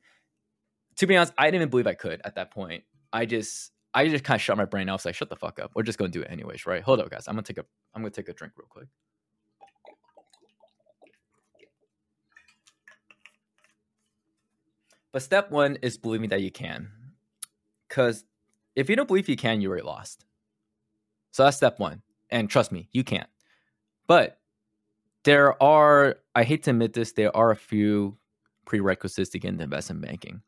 [0.98, 2.84] to be honest, I didn't even believe I could at that point.
[3.12, 5.06] I just I just kind of shut my brain off.
[5.06, 5.72] I like, shut the fuck up.
[5.76, 6.82] We're just gonna do it anyways, right?
[6.82, 7.28] Hold up, guys.
[7.28, 8.88] I'm gonna take a I'm gonna take a drink real quick.
[15.12, 16.90] But step one is believing that you can.
[17.88, 18.26] Cause
[18.76, 20.26] if you don't believe you can, you're already lost.
[21.32, 22.02] So that's step one.
[22.32, 23.30] And trust me, you can't.
[24.08, 24.40] But
[25.24, 28.18] there are, I hate to admit this, there are a few
[28.66, 30.42] prerequisites to get into investment banking.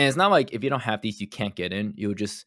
[0.00, 1.92] And it's not like if you don't have these, you can't get in.
[1.94, 2.46] You'll just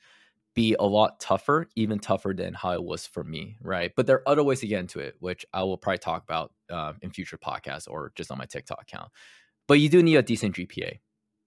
[0.55, 3.91] be a lot tougher, even tougher than how it was for me, right?
[3.95, 6.51] But there are other ways to get into it, which I will probably talk about
[6.71, 9.11] uh, in future podcasts or just on my TikTok account.
[9.67, 10.97] But you do need a decent GPA.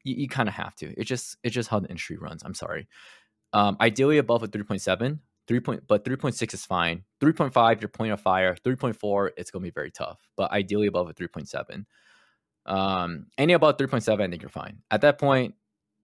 [0.04, 0.94] You, you kind of have to.
[0.96, 2.44] It's just it's just how the industry runs.
[2.44, 2.86] I'm sorry.
[3.52, 7.02] Um, ideally above a 3.7, three point, but 3.6 is fine.
[7.20, 8.54] 3.5, you're point of fire.
[8.64, 10.20] 3.4, it's gonna be very tough.
[10.36, 11.84] But ideally above a 3.7.
[12.64, 14.82] Um, any above 3.7, I think you're fine.
[14.92, 15.56] At that point,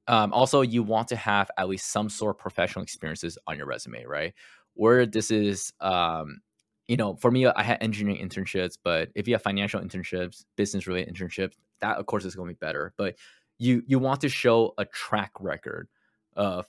[0.08, 3.66] um, also you want to have at least some sort of professional experiences on your
[3.66, 4.34] resume, right?
[4.74, 6.40] Where this is um,
[6.88, 10.86] you know, for me, I had engineering internships, but if you have financial internships, business
[10.86, 12.92] related internships, that of course is going to be better.
[12.96, 13.16] But
[13.58, 15.88] you you want to show a track record
[16.34, 16.66] of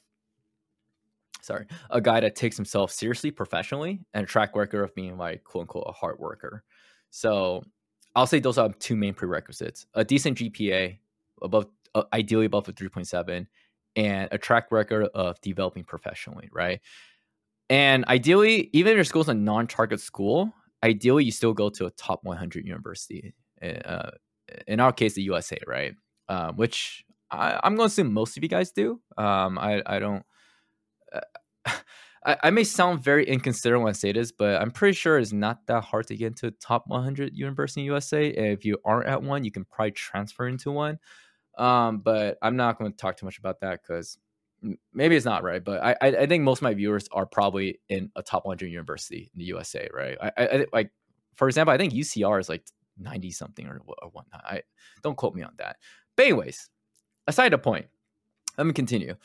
[1.42, 5.44] sorry, a guy that takes himself seriously professionally and a track record of being like
[5.44, 6.64] quote unquote a hard worker.
[7.10, 7.64] So
[8.16, 11.00] I'll say those are two main prerequisites: a decent GPA,
[11.42, 13.48] above uh, ideally above a three point seven,
[13.96, 16.50] and a track record of developing professionally.
[16.52, 16.82] Right.
[17.70, 21.92] And ideally, even if your school's a non-target school, ideally you still go to a
[21.92, 23.34] top 100 university.
[23.62, 24.12] Eh, uh,
[24.68, 25.96] in our case, the USA, right?
[26.28, 29.02] Uh, which I, am going to assume most of you guys do.
[29.18, 30.24] Um, I, I don't.
[31.12, 31.22] Uh,
[32.26, 35.34] I, I, may sound very inconsiderate when I say this, but I'm pretty sure it's
[35.34, 38.28] not that hard to get into a top 100 university in USA.
[38.28, 41.00] If you aren't at one, you can probably transfer into one.
[41.58, 44.18] Um, but I'm not going to talk too much about that because
[44.94, 48.12] maybe it's not right, but I I think most of my viewers are probably in
[48.16, 50.18] a top 100 university in the USA, right?
[50.22, 50.92] I, I like
[51.36, 52.64] for example, I think UCR is like
[52.98, 54.44] 90 something or, or whatnot.
[54.46, 54.64] I
[55.02, 55.78] don't quote me on that.
[56.16, 56.70] But anyways,
[57.28, 57.88] aside the point,
[58.58, 59.16] let me continue.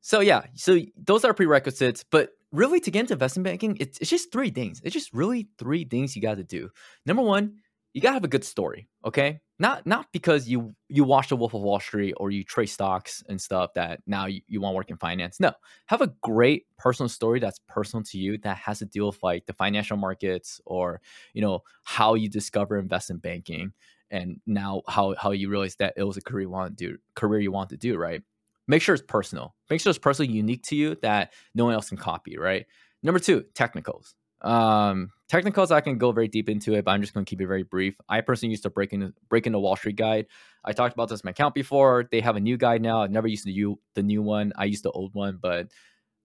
[0.00, 4.10] So yeah, so those are prerequisites, but really to get into investment banking, it's, it's
[4.10, 4.80] just three things.
[4.82, 6.70] It's just really three things you got to do.
[7.04, 7.56] Number one,
[7.92, 9.40] you gotta have a good story, okay?
[9.60, 13.22] Not not because you you watch The Wolf of Wall Street or you trade stocks
[13.28, 15.38] and stuff that now you, you want to work in finance.
[15.38, 15.52] No,
[15.86, 19.44] have a great personal story that's personal to you that has to deal with like
[19.44, 21.02] the financial markets or
[21.34, 23.74] you know how you discover investment banking
[24.10, 26.98] and now how how you realize that it was a career you want to do
[27.14, 28.22] career you want to do, right?
[28.66, 29.54] Make sure it's personal.
[29.68, 32.64] Make sure it's personally unique to you that no one else can copy, right?
[33.02, 34.14] Number two, technicals.
[34.42, 37.40] Um, technicals, I can go very deep into it, but I'm just going to keep
[37.40, 37.94] it very brief.
[38.08, 40.26] I personally used to break into break into Wall Street Guide.
[40.64, 42.08] I talked about this in my account before.
[42.10, 43.02] They have a new guide now.
[43.02, 44.52] I never used the new the new one.
[44.56, 45.68] I used the old one, but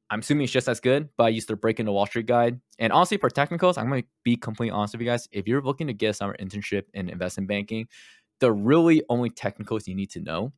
[0.10, 1.10] I'm assuming it's just as good.
[1.18, 2.60] But I used to break into Wall Street Guide.
[2.80, 5.28] And honestly, for technicals, I'm going to be completely honest with you guys.
[5.32, 7.88] If you're looking to get a summer internship in investment banking,
[8.40, 10.54] the really only technicals you need to know.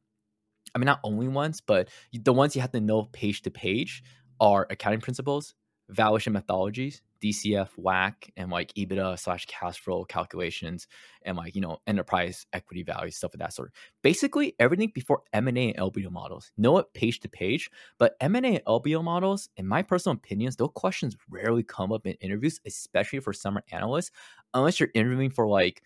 [0.75, 4.03] I mean, not only ones, but the ones you have to know page to page
[4.39, 5.55] are accounting principles,
[5.89, 10.87] valuation methodologies, DCF, WACC, and like EBITDA slash cash flow calculations,
[11.23, 13.73] and like you know enterprise equity value stuff of that sort.
[14.01, 16.51] Basically, everything before M and A and LBO models.
[16.57, 20.15] Know it page to page, but M and A and LBO models, in my personal
[20.15, 24.11] opinions, those questions rarely come up in interviews, especially for summer analysts,
[24.53, 25.81] unless you're interviewing for like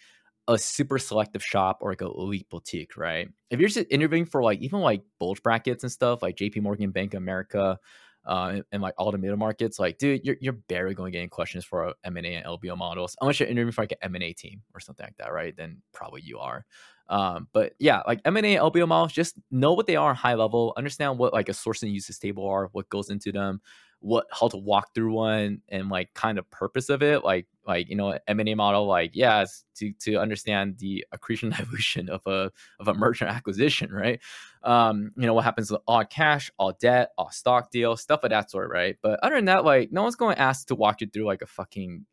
[0.47, 3.29] a super selective shop or like a elite boutique, right?
[3.49, 6.91] If you're just interviewing for like even like bulge brackets and stuff, like JP Morgan,
[6.91, 7.79] Bank of America,
[8.25, 11.19] uh, and, like all the middle markets, like, dude, you're, you're barely going to get
[11.19, 14.61] any questions for M&A and LBO models, unless you're interviewing for like an M&A team
[14.73, 15.55] or something like that, right?
[15.55, 16.65] Then probably you are.
[17.09, 20.73] Um, but yeah, like M&A and LBO models, just know what they are high level,
[20.77, 23.61] understand what like a source and uses table are, what goes into them,
[24.01, 27.89] what how to walk through one and like kind of purpose of it like like
[27.89, 29.45] you know m&a model like yeah
[29.75, 34.19] to to understand the accretion dilution of a of a merger acquisition right?
[34.63, 38.31] Um you know what happens with all cash all debt all stock deal stuff of
[38.31, 38.97] that sort right?
[39.01, 41.41] But other than that like no one's going to ask to walk you through like
[41.41, 42.05] a fucking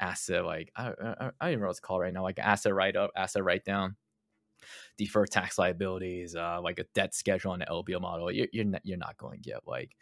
[0.00, 2.74] asset like i, I, I don't even know what it's called right now like asset
[2.74, 3.94] write up asset write down
[4.98, 8.30] deferred tax liabilities uh like a debt schedule on the lbo model.
[8.30, 9.96] You're, you're not, you're not going to get like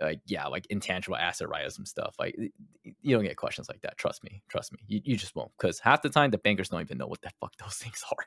[0.00, 2.14] like yeah, like intangible asset and stuff.
[2.18, 2.36] Like
[2.84, 3.98] you don't get questions like that.
[3.98, 4.78] Trust me, trust me.
[4.86, 7.30] You, you just won't because half the time the bankers don't even know what the
[7.40, 8.26] fuck those things are.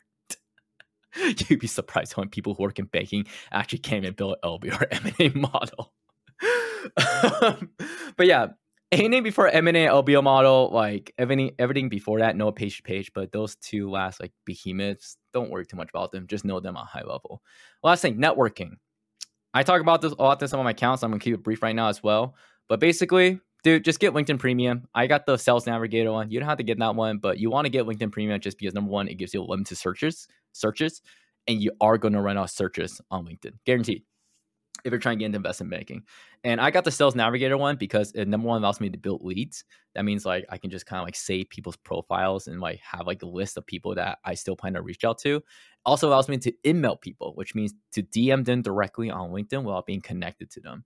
[1.50, 4.50] You'd be surprised how many people who work in banking actually can't even build an
[4.50, 5.94] LB or M&A model.
[8.16, 8.48] but yeah,
[8.92, 13.12] anything before M&A LBO model, like everything everything before that, no page to page.
[13.14, 16.28] But those two last like behemoths, don't worry too much about them.
[16.28, 17.42] Just know them on a high level.
[17.84, 18.76] Last thing, networking.
[19.54, 21.04] I talk about this a lot this on my accounts.
[21.04, 22.36] I'm gonna keep it brief right now as well.
[22.70, 24.88] But basically, dude, just get LinkedIn Premium.
[24.96, 26.32] I got the Sales Navigator one.
[26.32, 28.58] You don't have to get that one, but you want to get LinkedIn Premium just
[28.58, 31.02] because number one, it gives you limited searches, searches,
[31.48, 34.04] and you are to run out searches on LinkedIn, guaranteed
[34.84, 36.04] if you're trying to get into investment banking.
[36.44, 39.24] And I got the sales navigator one because it number one allows me to build
[39.24, 39.64] leads.
[39.96, 43.08] That means like I can just kind of like save people's profiles and like have
[43.08, 45.44] like a list of people that I still plan to reach out to.
[45.86, 49.86] Also allows me to email people, which means to DM them directly on LinkedIn without
[49.86, 50.84] being connected to them.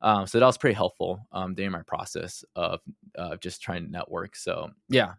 [0.00, 2.80] Um, so that was pretty helpful um, during my process of
[3.16, 4.36] uh, just trying to network.
[4.36, 5.14] So yeah,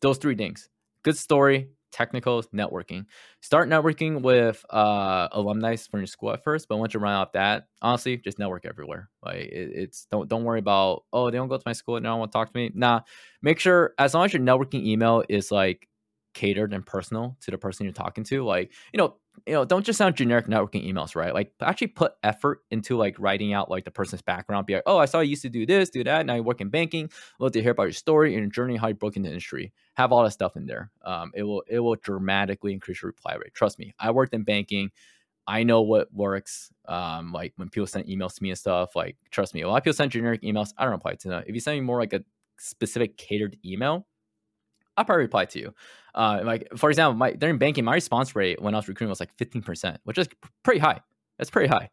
[0.00, 0.68] those three things:
[1.02, 3.06] good story, technicals, networking.
[3.40, 7.28] Start networking with uh, alumni from your school at first, but once you run out
[7.28, 9.08] of that, honestly, just network everywhere.
[9.24, 12.04] Like it, it's don't don't worry about oh they don't go to my school and
[12.04, 12.72] they don't want to talk to me.
[12.74, 13.00] Nah,
[13.42, 15.88] make sure as long as your networking email is like
[16.34, 18.44] catered and personal to the person you're talking to.
[18.44, 19.16] Like, you know,
[19.46, 21.34] you know, don't just sound generic networking emails, right?
[21.34, 24.66] Like actually put effort into like writing out like the person's background.
[24.66, 26.24] Be like, oh, I saw you used to do this, do that.
[26.24, 27.10] Now you work in banking.
[27.38, 29.72] Love to hear about your story and your journey, how you broke into the industry.
[29.94, 30.90] Have all that stuff in there.
[31.04, 33.52] Um, it will it will dramatically increase your reply rate.
[33.52, 33.94] Trust me.
[33.98, 34.90] I worked in banking.
[35.46, 36.72] I know what works.
[36.88, 39.76] Um, like when people send emails to me and stuff, like trust me, a lot
[39.76, 40.72] of people send generic emails.
[40.78, 41.44] I don't reply to them.
[41.46, 42.22] If you send me more like a
[42.58, 44.06] specific catered email,
[44.96, 45.74] I'll probably reply to you.
[46.14, 49.20] Uh, like for example, my during banking, my response rate when I was recruiting was
[49.20, 50.28] like 15%, which is
[50.62, 51.00] pretty high.
[51.38, 51.90] That's pretty high.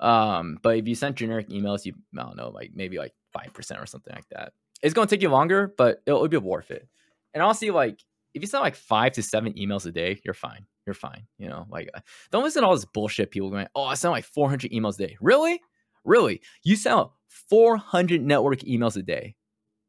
[0.00, 3.52] Um, but if you sent generic emails, you I don't know, like maybe like five
[3.54, 4.52] percent or something like that.
[4.82, 6.86] It's gonna take you longer, but it'll, it'll be worth it.
[7.34, 8.00] And honestly, like
[8.34, 10.66] if you send like five to seven emails a day, you're fine.
[10.86, 11.26] You're fine.
[11.38, 12.00] You know, like uh,
[12.30, 13.30] don't listen to all this bullshit.
[13.30, 15.16] People going, oh, I send like 400 emails a day.
[15.20, 15.60] Really?
[16.04, 16.40] Really?
[16.64, 19.36] You send 400 network emails a day.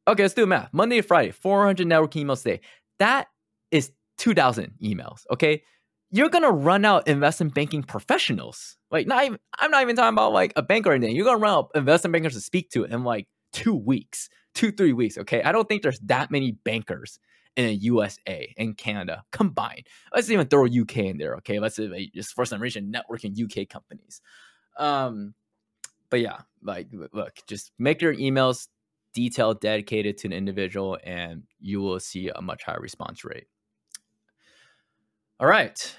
[0.08, 0.74] Okay, let's do math.
[0.74, 2.62] Monday to Friday, 400 network emails a day.
[3.00, 3.28] That
[3.72, 5.22] is 2,000 emails.
[5.32, 5.64] Okay.
[6.12, 8.78] You're to run out investment banking professionals.
[8.92, 11.16] Like, not even, I'm not even talking about like a banker or anything.
[11.16, 14.94] You're to run out investment bankers to speak to in like two weeks, two, three
[14.94, 15.18] weeks.
[15.18, 15.42] Okay.
[15.42, 17.18] I don't think there's that many bankers
[17.56, 19.88] in the USA and Canada combined.
[20.14, 21.36] Let's even throw UK in there.
[21.38, 21.60] Okay.
[21.60, 24.22] Let's say just for some reason networking UK companies.
[24.78, 25.34] Um,
[26.10, 28.68] but yeah, like, look, just make your emails
[29.14, 33.48] detailed, dedicated to an individual, and you will see a much higher response rate.
[35.40, 35.96] All right.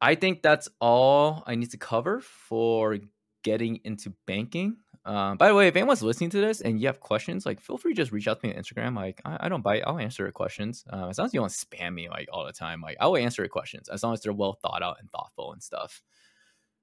[0.00, 2.98] I think that's all I need to cover for
[3.42, 4.76] getting into banking.
[5.06, 7.78] Um, by the way, if anyone's listening to this and you have questions, like feel
[7.78, 8.96] free to just reach out to me on Instagram.
[8.96, 10.84] Like I, I don't bite, I'll answer your questions.
[10.92, 13.16] Uh, as long as you don't spam me like all the time, like I will
[13.16, 16.02] answer your questions as long as they're well thought out and thoughtful and stuff.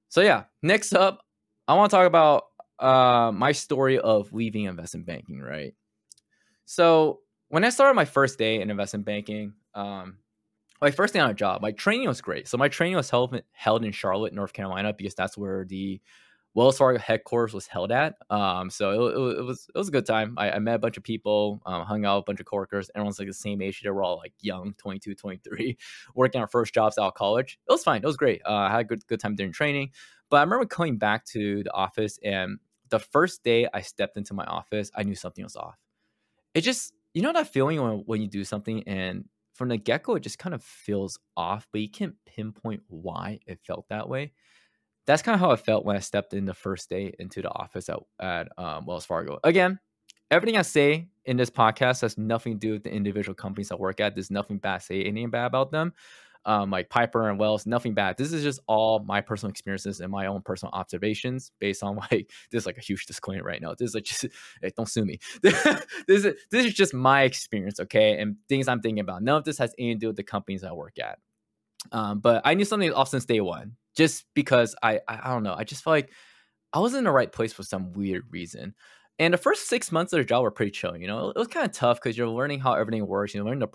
[0.08, 1.26] So yeah, next up,
[1.68, 2.46] I want to talk about
[2.80, 5.42] uh, my story of leaving investment banking.
[5.42, 5.74] Right.
[6.66, 7.20] So
[7.50, 10.18] when I started my first day in investment banking, um,
[10.82, 12.48] my first day on a job, my training was great.
[12.48, 16.02] So my training was held held in Charlotte, North Carolina, because that's where the
[16.56, 18.16] Wells Fargo headquarters was held at.
[18.30, 20.36] Um, so it, it, was it was a good time.
[20.38, 22.92] I, I met a bunch of people, um, hung out with a bunch of coworkers.
[22.94, 23.82] Everyone's like the same age.
[23.82, 25.78] They were all like young, 22, 23,
[26.16, 27.58] working our first jobs out of college.
[27.68, 28.02] It was fine.
[28.04, 28.42] It was great.
[28.46, 29.92] Uh, I had a good good time during training.
[30.34, 32.58] But I remember coming back to the office, and
[32.90, 35.78] the first day I stepped into my office, I knew something was off.
[36.56, 40.02] It just you know that feeling when, when you do something and from the get
[40.02, 44.10] go, it just kind of feels off, but you can't pinpoint why it felt that
[44.10, 44.32] way.
[45.06, 47.52] That's kind of how I felt when I stepped in the first day into the
[47.52, 49.38] office at, at um, Wells Fargo.
[49.44, 49.80] Again,
[50.32, 53.76] everything I say in this podcast has nothing to do with the individual companies I
[53.76, 54.16] work at.
[54.16, 55.94] There's nothing bad say anything bad about them
[56.46, 58.18] um, like Piper and Wells, nothing bad.
[58.18, 62.32] This is just all my personal experiences and my own personal observations based on like
[62.52, 63.74] this is like a huge disclaimer right now.
[63.78, 64.26] This is like just
[64.62, 65.20] hey, don't sue me.
[65.42, 65.66] this
[66.08, 69.24] is this is just my experience, okay, and things I'm thinking about.
[69.24, 71.20] None of this has anything to do with the companies I work at.
[71.92, 75.44] Um, but I knew something off since day one, just because I, I I don't
[75.44, 75.56] know.
[75.58, 76.12] I just felt like
[76.74, 78.74] I was in the right place for some weird reason.
[79.20, 80.98] And the first six months of the job were pretty chill.
[80.98, 83.34] You know, it was kind of tough because you're learning how everything works.
[83.34, 83.68] You're learning the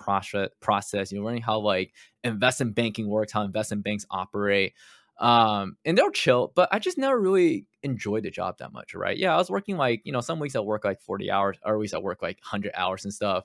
[0.61, 1.13] process.
[1.13, 4.75] You're learning how like investment banking works, how investment banks operate.
[5.21, 8.95] Um, and they were chill, but I just never really enjoyed the job that much.
[8.95, 9.17] Right?
[9.17, 11.79] Yeah, I was working like you know some weeks I work like 40 hours, or
[11.79, 13.45] weeks I work like 100 hours and stuff.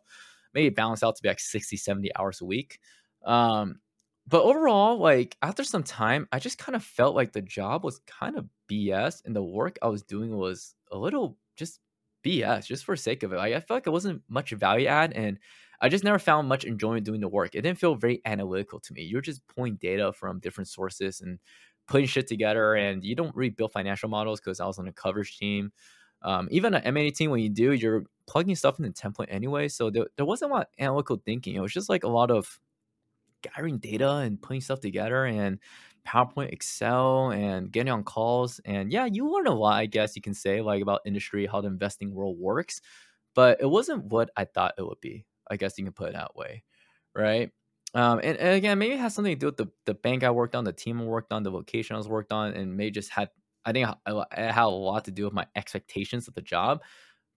[0.54, 2.80] Maybe balance out to be like 60, 70 hours a week.
[3.26, 3.80] Um,
[4.28, 8.00] but overall, like after some time, I just kind of felt like the job was
[8.08, 11.80] kind of BS, and the work I was doing was a little just
[12.24, 13.38] BS, just for sake of it.
[13.38, 15.40] Like I felt like it wasn't much value add, and
[15.82, 17.56] I just never found much enjoyment doing the work.
[17.56, 19.04] It didn't feel very analytical to me.
[19.04, 21.40] You're just pulling data from different sources and
[21.88, 24.94] putting shit together, and you don't really build financial models because I was on a
[24.94, 25.72] coverage team.
[26.22, 29.68] Um, even an M&A team, when you do, you're plugging stuff in the template anyway.
[29.68, 31.56] So there, there wasn't a lot of analytical thinking.
[31.56, 32.60] It was just like a lot of
[33.42, 35.60] gathering data and putting stuff together and
[36.08, 38.60] PowerPoint, Excel, and getting on calls.
[38.66, 41.62] And yeah, you learn a lot, I guess you can say, like about industry, how
[41.62, 42.82] the investing world works.
[43.36, 45.26] But it wasn't what I thought it would be.
[45.50, 46.64] I guess you can put it that way,
[47.16, 47.52] right?
[47.96, 50.32] Um, and, and, again, maybe it has something to do with the, the bank I
[50.32, 52.90] worked on, the team I worked on, the location I was worked on, and may
[52.90, 53.30] just had
[53.66, 56.82] I think it had a lot to do with my expectations of the job.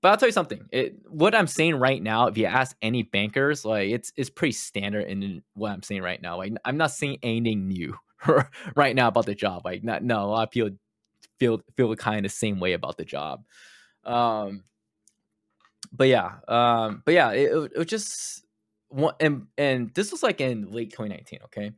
[0.03, 0.67] But I'll tell you something.
[0.73, 4.53] It, what I'm saying right now, if you ask any bankers, like it's it's pretty
[4.53, 6.37] standard in what I'm saying right now.
[6.37, 7.97] Like I'm not saying anything new
[8.77, 9.63] right now about the job.
[9.65, 10.71] Like not no, a lot of people
[11.39, 13.45] feel feel kind of the same way about the job.
[14.05, 14.65] Um,
[15.93, 18.45] but yeah, um, but yeah, it, it, was just
[18.89, 21.41] one and and this was like in late 2019.
[21.47, 21.73] Okay,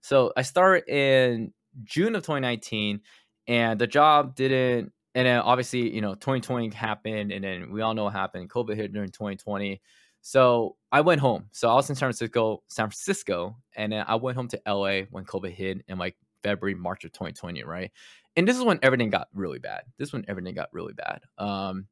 [0.00, 3.00] so I started in June of 2019,
[3.48, 4.92] and the job didn't.
[5.16, 8.50] And then obviously, you know, 2020 happened, and then we all know what happened.
[8.50, 9.80] COVID hit during 2020.
[10.26, 11.50] So I went home.
[11.52, 15.02] So I was in San Francisco, San Francisco, and then I went home to LA
[15.10, 17.90] when COVID hit in like February, March of 2020, right?
[18.34, 19.82] And this is when everything got really bad.
[19.98, 21.20] This is when everything got really bad.
[21.36, 21.88] Um,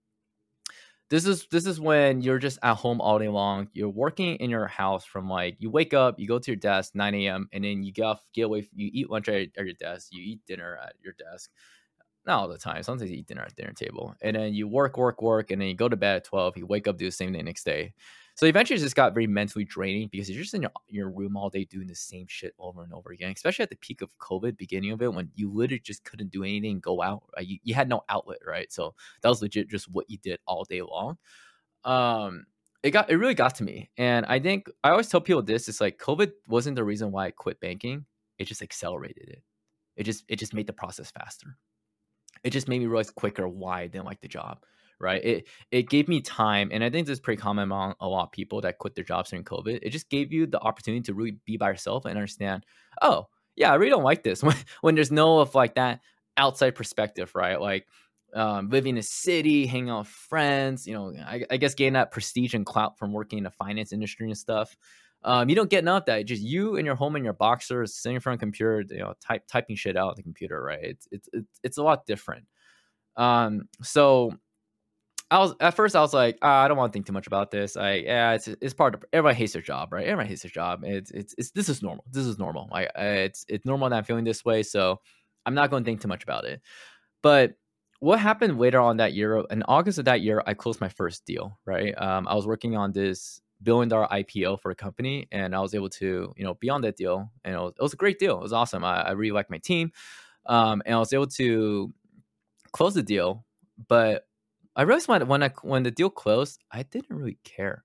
[1.10, 3.68] this is this is when you're just at home all day long.
[3.74, 6.94] You're working in your house from like you wake up, you go to your desk
[6.94, 7.50] 9 a.m.
[7.52, 8.66] and then you get off, get away.
[8.74, 10.08] You eat lunch at, at your desk.
[10.10, 11.50] You eat dinner at your desk.
[12.24, 12.82] Not all the time.
[12.82, 15.68] Sometimes you eat dinner at dinner table, and then you work, work, work, and then
[15.68, 16.56] you go to bed at 12.
[16.56, 17.92] You wake up, do the same thing next day.
[18.34, 21.36] So eventually, it just got very mentally draining because you're just in your, your room
[21.36, 23.32] all day doing the same shit over and over again.
[23.32, 26.42] Especially at the peak of COVID, beginning of it, when you literally just couldn't do
[26.42, 27.24] anything, go out.
[27.36, 27.46] Right?
[27.46, 28.72] You, you had no outlet, right?
[28.72, 31.18] So that was legit just what you did all day long.
[31.84, 32.46] Um,
[32.82, 35.68] it got it really got to me, and I think I always tell people this:
[35.68, 38.06] it's like COVID wasn't the reason why I quit banking.
[38.38, 39.42] It just accelerated it.
[39.96, 41.56] It just it just made the process faster.
[42.42, 44.64] It just made me realize quicker why I didn't like the job
[45.02, 45.22] right?
[45.22, 48.24] It it gave me time, and I think this is pretty common among a lot
[48.24, 49.80] of people that quit their jobs during COVID.
[49.82, 52.64] It just gave you the opportunity to really be by yourself and understand,
[53.02, 53.26] oh
[53.56, 56.00] yeah, I really don't like this when when there's no of like that
[56.36, 57.60] outside perspective, right?
[57.60, 57.86] Like
[58.34, 61.92] um, living in a city, hanging out with friends, you know, I, I, guess getting
[61.94, 64.74] that prestige and clout from working in the finance industry and stuff.
[65.22, 66.24] Um, you don't get enough that.
[66.24, 68.98] Just you in your home in your boxers, sitting in front of a computer, you
[68.98, 70.82] know, type typing shit out on the computer, right?
[70.82, 72.46] It's it's it's, it's a lot different.
[73.16, 74.32] Um, so
[75.32, 77.26] I was at first I was like, oh, I don't want to think too much
[77.26, 77.74] about this.
[77.74, 80.04] I yeah, it's it's part of everybody hates their job, right?
[80.04, 80.84] Everybody hates their job.
[80.84, 82.04] It's it's, it's this is normal.
[82.10, 82.68] This is normal.
[82.70, 85.00] I, it's it's normal that I'm feeling this way, so
[85.46, 86.60] I'm not going to think too much about it.
[87.22, 87.54] But
[88.00, 89.42] what happened later on that year?
[89.50, 91.58] In August of that year, I closed my first deal.
[91.64, 95.60] Right, um, I was working on this billion dollar IPO for a company, and I
[95.60, 97.96] was able to you know be on that deal, and it was, it was a
[97.96, 98.36] great deal.
[98.36, 98.84] It was awesome.
[98.84, 99.92] I, I really liked my team,
[100.44, 101.90] um, and I was able to
[102.72, 103.46] close the deal,
[103.88, 104.26] but
[104.74, 107.84] I realized when when I when the deal closed, I didn't really care.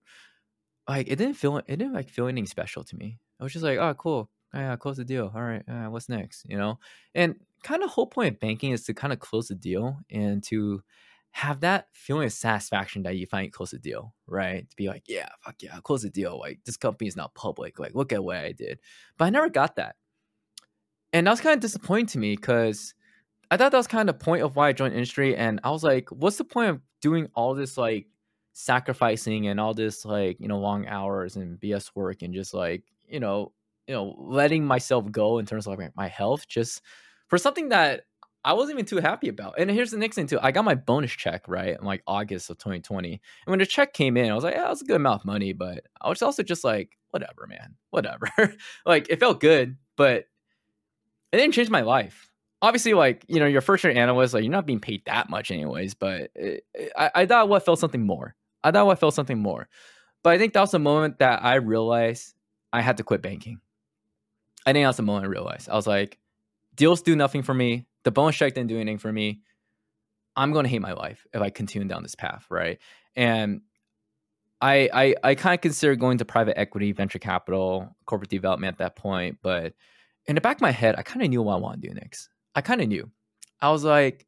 [0.87, 3.19] Like it didn't feel it didn't like feel anything special to me.
[3.39, 5.31] I was just like, oh, cool, yeah, close the deal.
[5.33, 6.45] All right, uh, what's next?
[6.47, 6.79] You know,
[7.13, 10.43] and kind of whole point of banking is to kind of close the deal and
[10.45, 10.81] to
[11.31, 14.67] have that feeling of satisfaction that you finally close the deal, right?
[14.69, 16.39] To be like, yeah, fuck yeah, close the deal.
[16.39, 17.79] Like this company is not public.
[17.79, 18.79] Like look at what I did,
[19.17, 19.95] but I never got that,
[21.11, 22.93] and that was kind of disappointing to me because
[23.49, 25.71] I thought that was kind of the point of why I joined industry, and I
[25.71, 28.07] was like, what's the point of doing all this like
[28.53, 32.83] sacrificing and all this like you know long hours and BS work and just like
[33.07, 33.51] you know
[33.85, 36.81] you know letting myself go in terms of like my health just
[37.27, 38.01] for something that
[38.43, 39.55] I wasn't even too happy about.
[39.57, 40.39] And here's the next thing too.
[40.41, 43.11] I got my bonus check right in like August of 2020.
[43.11, 45.25] And when the check came in, I was like, yeah, was a good amount of
[45.25, 48.29] money, but I was also just like, whatever, man, whatever.
[48.85, 50.25] like it felt good, but
[51.33, 52.26] it didn't change my life
[52.61, 55.51] obviously like you know your first year analyst like you're not being paid that much
[55.51, 58.35] anyways but it, it, I, I thought what felt something more.
[58.63, 59.67] I thought what felt something more.
[60.23, 62.33] But i think that was the moment that i realized
[62.73, 63.59] i had to quit banking.
[64.65, 65.69] I think that's the moment i realized.
[65.69, 66.17] I was like
[66.75, 67.85] deals do nothing for me.
[68.03, 69.41] The bonus check didn't do anything for me.
[70.35, 72.79] I'm going to hate my life if i continue down this path right?
[73.15, 73.61] And
[74.61, 78.77] i i, I kind of considered going to private equity venture capital corporate development at
[78.79, 79.73] that point but
[80.25, 81.93] in the back of my head i kind of knew what i wanted to do
[81.93, 83.11] next I kind of knew.
[83.61, 84.25] I was like,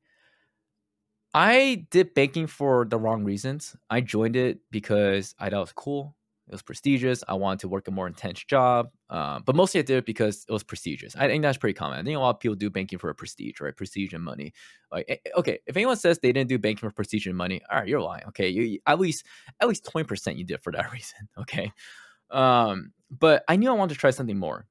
[1.34, 3.76] I did banking for the wrong reasons.
[3.90, 6.16] I joined it because I thought it was cool.
[6.48, 7.24] It was prestigious.
[7.28, 10.46] I wanted to work a more intense job, uh, but mostly I did it because
[10.48, 11.16] it was prestigious.
[11.16, 12.00] I think that's pretty common.
[12.00, 13.76] I think a lot of people do banking for a prestige, right?
[13.76, 14.54] Prestige and money.
[14.92, 17.62] Like, eh, eh, okay, if anyone says they didn't do banking for prestige and money,
[17.72, 18.26] all right, you're lying.
[18.30, 19.26] Okay, you, at least
[19.60, 21.30] at least twenty percent you did for that reason.
[21.40, 21.72] Okay,
[22.32, 24.68] um, but I knew I wanted to try something more,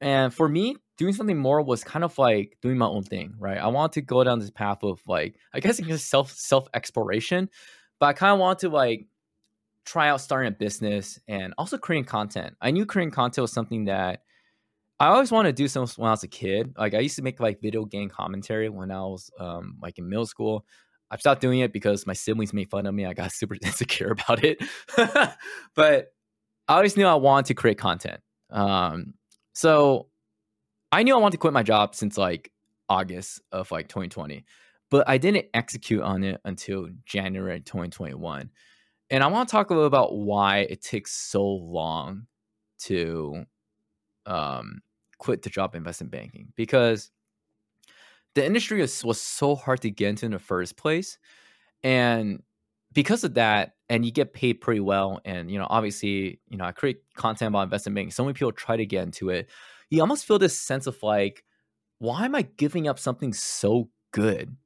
[0.00, 3.58] and for me, doing something more was kind of like doing my own thing, right?
[3.58, 7.48] I wanted to go down this path of like, I guess it's self self exploration,
[7.98, 9.06] but I kind of wanted to like
[9.84, 12.56] try out starting a business and also creating content.
[12.60, 14.22] I knew creating content was something that
[15.00, 16.74] I always wanted to do since when I was a kid.
[16.78, 20.08] Like I used to make like video game commentary when I was um, like in
[20.08, 20.64] middle school.
[21.10, 23.04] I've stopped doing it because my siblings made fun of me.
[23.04, 24.62] I got super insecure about it.
[25.74, 26.12] but
[26.68, 28.20] I always knew I wanted to create content.
[28.50, 29.14] Um,
[29.52, 30.08] so
[30.94, 32.52] I knew I wanted to quit my job since like
[32.88, 34.44] August of like 2020,
[34.92, 38.48] but I didn't execute on it until January 2021.
[39.10, 42.28] And I want to talk a little about why it takes so long
[42.82, 43.44] to
[44.24, 44.82] um,
[45.18, 47.10] quit the job investment banking because
[48.36, 51.18] the industry was, was so hard to get into in the first place.
[51.82, 52.40] And
[52.92, 56.64] because of that, and you get paid pretty well, and you know, obviously, you know,
[56.64, 58.12] I create content about investment banking.
[58.12, 59.48] So many people try to get into it.
[59.90, 61.44] You almost feel this sense of like,
[61.98, 64.56] why am I giving up something so good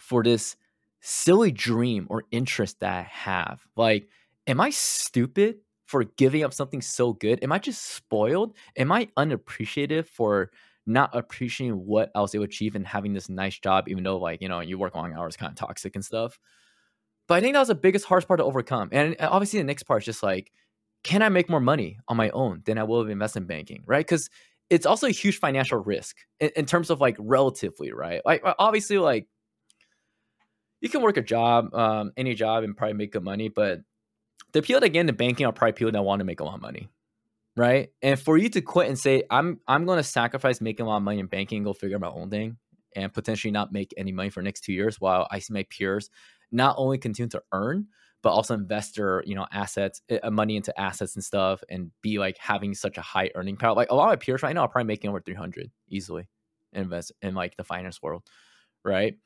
[0.00, 0.56] for this
[1.00, 3.62] silly dream or interest that I have?
[3.76, 4.08] Like,
[4.46, 5.56] am I stupid
[5.86, 7.42] for giving up something so good?
[7.42, 8.54] Am I just spoiled?
[8.76, 10.50] Am I unappreciative for
[10.86, 14.18] not appreciating what I was able to achieve and having this nice job, even though
[14.18, 16.38] like, you know, you work long hours kind of toxic and stuff.
[17.26, 18.88] But I think that was the biggest hardest part to overcome.
[18.92, 20.52] And uh, obviously the next part is just like,
[21.02, 23.82] can I make more money on my own than I will have investment banking?
[23.86, 24.06] Right.
[24.06, 24.28] Cause
[24.70, 28.22] it's also a huge financial risk in, in terms of like relatively, right?
[28.24, 29.26] Like obviously like
[30.80, 33.80] you can work a job, um, any job and probably make good money, but
[34.52, 36.54] the people that get into banking are probably people that want to make a lot
[36.54, 36.88] of money
[37.56, 37.90] right?
[38.02, 40.98] And for you to quit and say, I'm I'm going to sacrifice making a lot
[40.98, 42.56] of money in banking, go figure out my own thing,
[42.94, 46.10] and potentially not make any money for next two years, while I see my peers
[46.52, 47.86] not only continue to earn,
[48.24, 51.92] but also invest their you know assets, eh, uh, money into assets and stuff, and
[52.02, 53.74] be like having such a high earning power.
[53.74, 56.26] Like a lot of my peers right now are probably making over 300 easily,
[56.72, 58.24] invest in like the finance world,
[58.82, 59.16] right?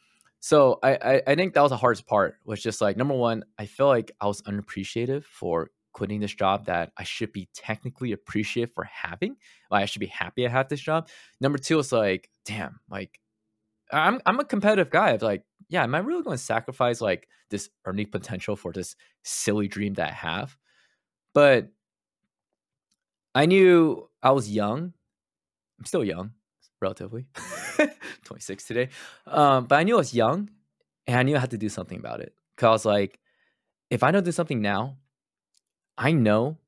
[0.41, 3.45] So I, I, I think that was the hardest part was just like number one,
[3.57, 8.13] I feel like I was unappreciative for quitting this job that I should be technically
[8.13, 9.37] appreciative for having.
[9.71, 11.09] Like I should be happy I have this job.
[11.41, 13.21] Number two is like, damn, like
[13.93, 15.11] I'm I'm a competitive guy.
[15.11, 18.97] It's like, yeah, am I really going to sacrifice like this earning potential for this
[19.23, 20.57] silly dream that I have?
[21.35, 21.69] But
[23.35, 24.93] I knew I was young.
[25.79, 26.33] I'm still young,
[26.81, 27.27] relatively.
[28.25, 28.89] 26 today.
[29.27, 30.51] Um, but I knew I was young
[31.07, 32.35] and I knew I had to do something about it.
[32.57, 33.21] Cause I was like,
[33.91, 34.97] if I don't do something now,
[35.97, 36.59] I know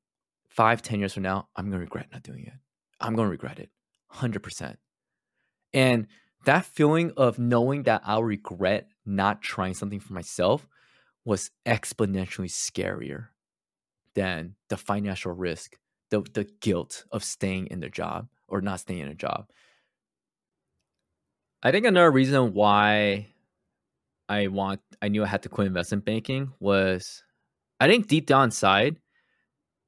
[0.48, 2.52] five, ten years from now, I'm going to regret not doing it.
[3.00, 3.70] I'm going to regret it
[4.14, 4.76] 100%.
[5.72, 6.06] And
[6.44, 10.66] that feeling of knowing that I'll regret not trying something for myself
[11.24, 13.28] was exponentially scarier
[14.14, 15.78] than the financial risk,
[16.10, 19.50] the, the guilt of staying in the job or not staying in a job.
[21.62, 23.28] I think another reason why
[24.28, 27.22] I want I knew I had to quit investment banking was
[27.78, 28.96] I think deep down inside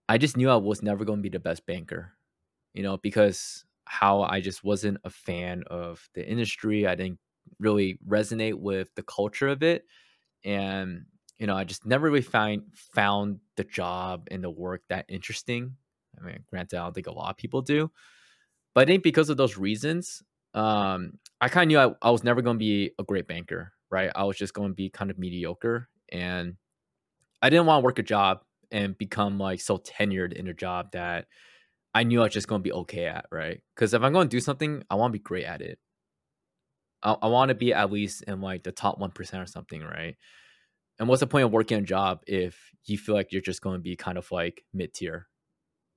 [0.08, 2.12] I just knew I was never going to be the best banker,
[2.74, 6.86] you know, because how I just wasn't a fan of the industry.
[6.86, 7.18] I didn't
[7.58, 9.84] really resonate with the culture of it.
[10.44, 11.04] And,
[11.38, 15.76] you know, I just never really find found the job and the work that interesting.
[16.18, 17.90] I mean, granted, I don't think a lot of people do.
[18.74, 20.22] But I think because of those reasons,
[20.54, 23.74] um, I kind of knew I, I was never going to be a great banker,
[23.90, 24.10] right?
[24.14, 25.90] I was just going to be kind of mediocre.
[26.10, 26.56] And
[27.42, 28.40] I didn't want to work a job
[28.70, 31.26] and become like so tenured in a job that
[31.94, 33.60] I knew I was just going to be okay at, right?
[33.74, 35.78] Because if I'm going to do something, I want to be great at it.
[37.02, 40.16] I, I want to be at least in like the top 1% or something, right?
[40.98, 43.76] And what's the point of working a job if you feel like you're just going
[43.76, 45.26] to be kind of like mid tier?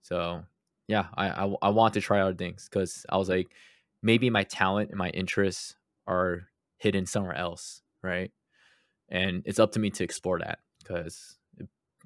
[0.01, 0.43] So,
[0.87, 3.47] yeah, I, I, I want to try other things because I was like,
[4.01, 5.75] maybe my talent and my interests
[6.07, 8.31] are hidden somewhere else, right?
[9.09, 11.37] And it's up to me to explore that because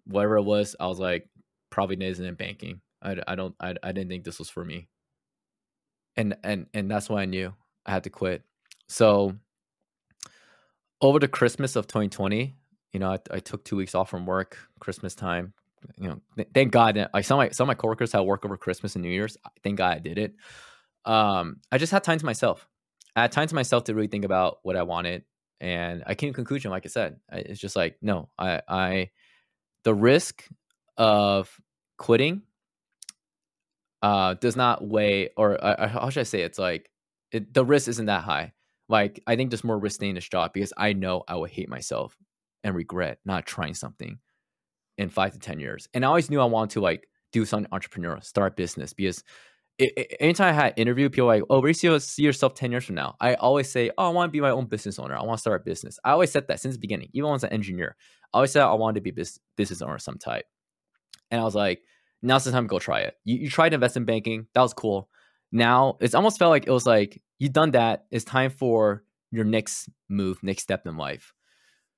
[0.06, 1.28] whatever it was, I was like,
[1.70, 2.82] probably isn't in banking.
[3.02, 4.88] I, I don't I, I didn't think this was for me.
[6.16, 7.54] And and and that's why I knew
[7.86, 8.44] I had to quit.
[8.88, 9.36] So
[11.02, 12.56] over the Christmas of 2020,
[12.92, 15.54] you know, I, I took two weeks off from work, Christmas time.
[15.98, 18.58] You know, th- thank God I of my some of my coworkers had work over
[18.58, 19.38] Christmas and New Year's.
[19.64, 20.34] Thank God I did it.
[21.06, 22.68] Um, I just had time to myself.
[23.16, 25.24] I had time to myself to really think about what I wanted,
[25.62, 29.10] and I came to conclusion, like I said, I, it's just like no, I I
[29.84, 30.44] the risk
[30.98, 31.50] of
[31.98, 32.42] quitting
[34.02, 36.42] uh, does not weigh, or uh, uh, how should I say?
[36.42, 36.90] It's like
[37.32, 38.54] it, the risk isn't that high.
[38.88, 41.52] Like I think there's more risk staying in this job because I know I would
[41.52, 42.18] hate myself
[42.64, 44.20] and regret not trying something
[44.98, 45.88] in five to ten years.
[45.94, 49.24] And I always knew I wanted to like do something entrepreneurial, start business because
[49.78, 52.72] it, it, anytime I had interview, people like, "Oh, where do you see yourself ten
[52.72, 55.16] years from now?" I always say, "Oh, I want to be my own business owner.
[55.16, 57.32] I want to start a business." I always said that since the beginning, even when
[57.32, 57.96] I was an engineer.
[58.34, 60.46] I always said I wanted to be business business owner of some type.
[61.32, 61.82] And I was like,
[62.22, 63.16] now's the time to go try it.
[63.24, 64.48] You, you tried investment banking.
[64.54, 65.10] That was cool.
[65.52, 68.06] Now it's almost felt like it was like, you've done that.
[68.12, 71.34] It's time for your next move, next step in life.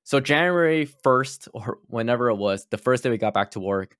[0.03, 3.97] So January 1st, or whenever it was, the first day we got back to work,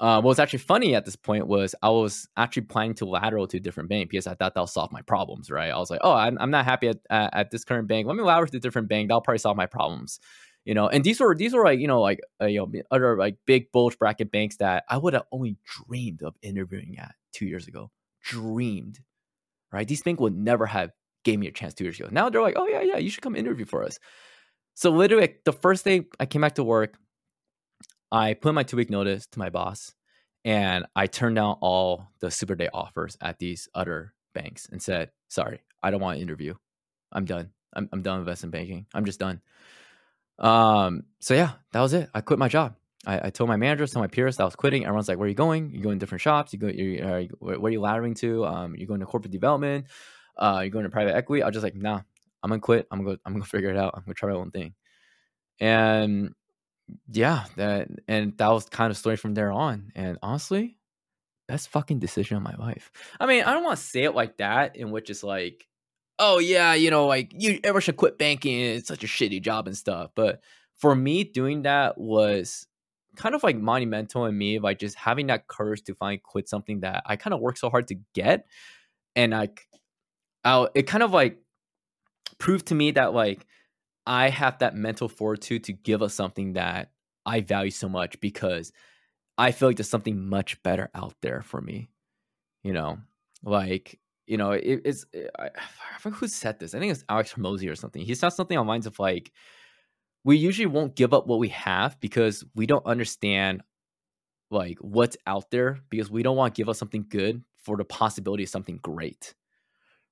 [0.00, 3.48] uh, what was actually funny at this point was I was actually planning to lateral
[3.48, 5.70] to a different bank because I thought that'll solve my problems, right?
[5.70, 8.06] I was like, oh, I'm, I'm not happy at, at, at this current bank.
[8.06, 9.08] Let me lateral to a different bank.
[9.08, 10.20] That'll probably solve my problems
[10.68, 13.16] you know and these were these were like you know like uh, you know other
[13.16, 17.46] like big bulge bracket banks that i would have only dreamed of interviewing at two
[17.46, 17.90] years ago
[18.22, 19.00] dreamed
[19.72, 20.90] right these banks would never have
[21.24, 23.22] gave me a chance two years ago now they're like oh yeah yeah you should
[23.22, 23.98] come interview for us
[24.74, 26.98] so literally the first day i came back to work
[28.10, 29.94] I put my two week notice to my boss
[30.44, 35.10] and I turned down all the super day offers at these other banks and said,
[35.28, 36.54] sorry, I don't want to interview.
[37.12, 37.50] I'm done.
[37.74, 38.86] I'm, I'm done with investment banking.
[38.94, 39.42] I'm just done.
[40.38, 42.08] Um, so yeah, that was it.
[42.14, 42.74] I quit my job.
[43.06, 44.84] I, I told my managers, told my peers that I was quitting.
[44.84, 45.70] Everyone's like, "Where are you going?
[45.72, 46.52] You going to different shops?
[46.52, 46.68] You go?
[46.68, 48.44] You uh, where are you laddering to?
[48.44, 49.86] Um, you're going to corporate development?
[50.36, 52.00] Uh, you're going to private equity?" I was just like, "Nah,
[52.42, 52.86] I'm gonna quit.
[52.90, 53.94] I'm gonna go, I'm gonna figure it out.
[53.94, 54.74] I'm gonna try my own thing."
[55.60, 56.34] And
[57.10, 59.92] yeah, that and that was kind of story from there on.
[59.94, 60.76] And honestly,
[61.48, 62.92] best fucking decision of my life.
[63.18, 65.66] I mean, I don't want to say it like that, in which it's like,
[66.18, 68.60] oh yeah, you know, like you ever should quit banking.
[68.60, 70.10] It's such a shitty job and stuff.
[70.14, 70.40] But
[70.76, 72.66] for me, doing that was
[73.16, 76.80] kind of like monumental in me, like just having that courage to finally quit something
[76.80, 78.46] that I kind of worked so hard to get,
[79.16, 79.66] and like,
[80.44, 81.38] I it kind of like
[82.38, 83.46] proved to me that like
[84.06, 86.92] I have that mental fortitude to give up something that
[87.26, 88.72] I value so much because
[89.36, 91.90] I feel like there's something much better out there for me.
[92.62, 92.98] You know,
[93.42, 93.98] like
[94.28, 95.46] you know, it, it's it, I,
[95.96, 96.74] I forget who said this.
[96.74, 98.02] I think it's Alex Hormozi or something.
[98.02, 99.32] He said something on lines of like,
[100.24, 103.62] we usually won't give up what we have because we don't understand
[104.50, 107.84] like what's out there because we don't want to give up something good for the
[107.84, 109.34] possibility of something great,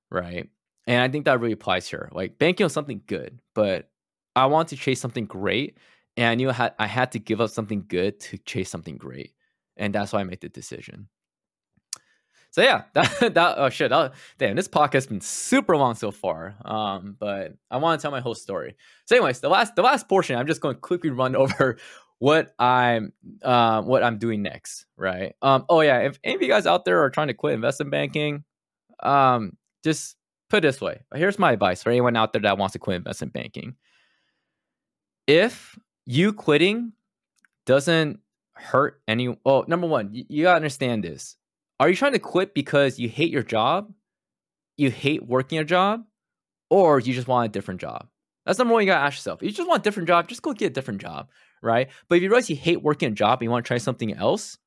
[0.09, 0.49] right?
[0.85, 2.09] And I think that really applies here.
[2.11, 3.89] Like banking on something good, but
[4.35, 5.77] I want to chase something great
[6.15, 8.97] and I knew I had, I had to give up something good to chase something
[8.97, 9.33] great.
[9.75, 11.09] And that's why I made the decision.
[12.57, 16.09] So yeah, that, that oh shit, that, damn, this podcast has been super long so
[16.09, 16.55] far.
[16.65, 18.75] Um, but I want to tell my whole story.
[19.05, 21.77] So, anyways, the last the last portion, I'm just going to quickly run over
[22.17, 25.35] what I'm uh, what I'm doing next, right?
[25.43, 27.91] Um, oh yeah, if any of you guys out there are trying to quit investment
[27.91, 28.43] banking,
[29.03, 30.15] um, just
[30.49, 31.01] put it this way.
[31.13, 33.75] Here's my advice for anyone out there that wants to quit investment banking.
[35.27, 35.77] If
[36.07, 36.93] you quitting
[37.67, 38.19] doesn't
[38.55, 41.35] hurt any oh, number one you, you, gotta understand this
[41.79, 43.93] are you trying to quit because you hate your job?
[44.77, 46.03] You hate working a job?
[46.69, 48.07] Or you just want a different job?
[48.45, 49.41] That's number one you gotta ask yourself.
[49.41, 51.29] If you just want a different job just go get a different job
[51.61, 51.89] right?
[52.07, 54.13] But if you realize you hate working a job and you want to try something
[54.13, 54.57] else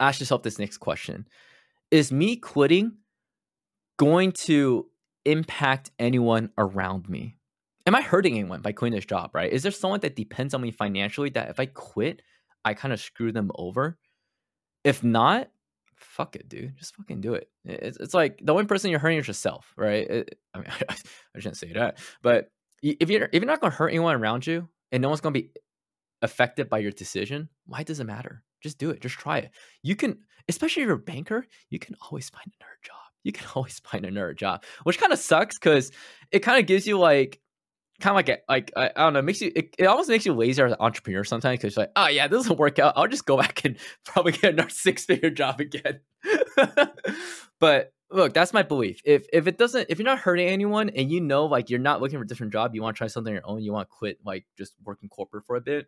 [0.00, 1.26] ask yourself this next question.
[1.90, 2.98] Is me quitting
[3.98, 4.86] going to
[5.24, 7.36] impact anyone around me?
[7.86, 9.52] Am I hurting anyone by quitting this job, right?
[9.52, 12.20] Is there someone that depends on me financially that if I quit,
[12.64, 13.96] I kind of screw them over?
[14.82, 15.48] If not,
[15.96, 16.76] fuck it, dude.
[16.76, 17.48] Just fucking do it.
[17.64, 20.08] It's, it's like the only person you're hurting is yourself, right?
[20.08, 20.94] It, I mean, I,
[21.34, 22.50] I shouldn't say that, but
[22.82, 25.50] if you're if you're not gonna hurt anyone around you and no one's gonna be
[26.22, 28.42] affected by your decision, why does it matter?
[28.62, 29.00] Just do it.
[29.00, 29.50] Just try it.
[29.82, 30.18] You can,
[30.48, 32.96] especially if you're a banker, you can always find another job.
[33.22, 35.92] You can always find another job, which kind of sucks because
[36.30, 37.40] it kind of gives you like
[38.00, 40.08] kind of like a, like I, I, don't know, it makes you it, it almost
[40.08, 42.94] makes you lazier as an entrepreneur sometimes because like, oh yeah, this doesn't work out.
[42.96, 46.00] I'll just go back and probably get another six figure job again.
[47.60, 49.00] but look, that's my belief.
[49.04, 52.00] If if it doesn't, if you're not hurting anyone and you know like you're not
[52.00, 53.94] looking for a different job, you want to try something your own, you want to
[53.96, 55.86] quit like just working corporate for a bit,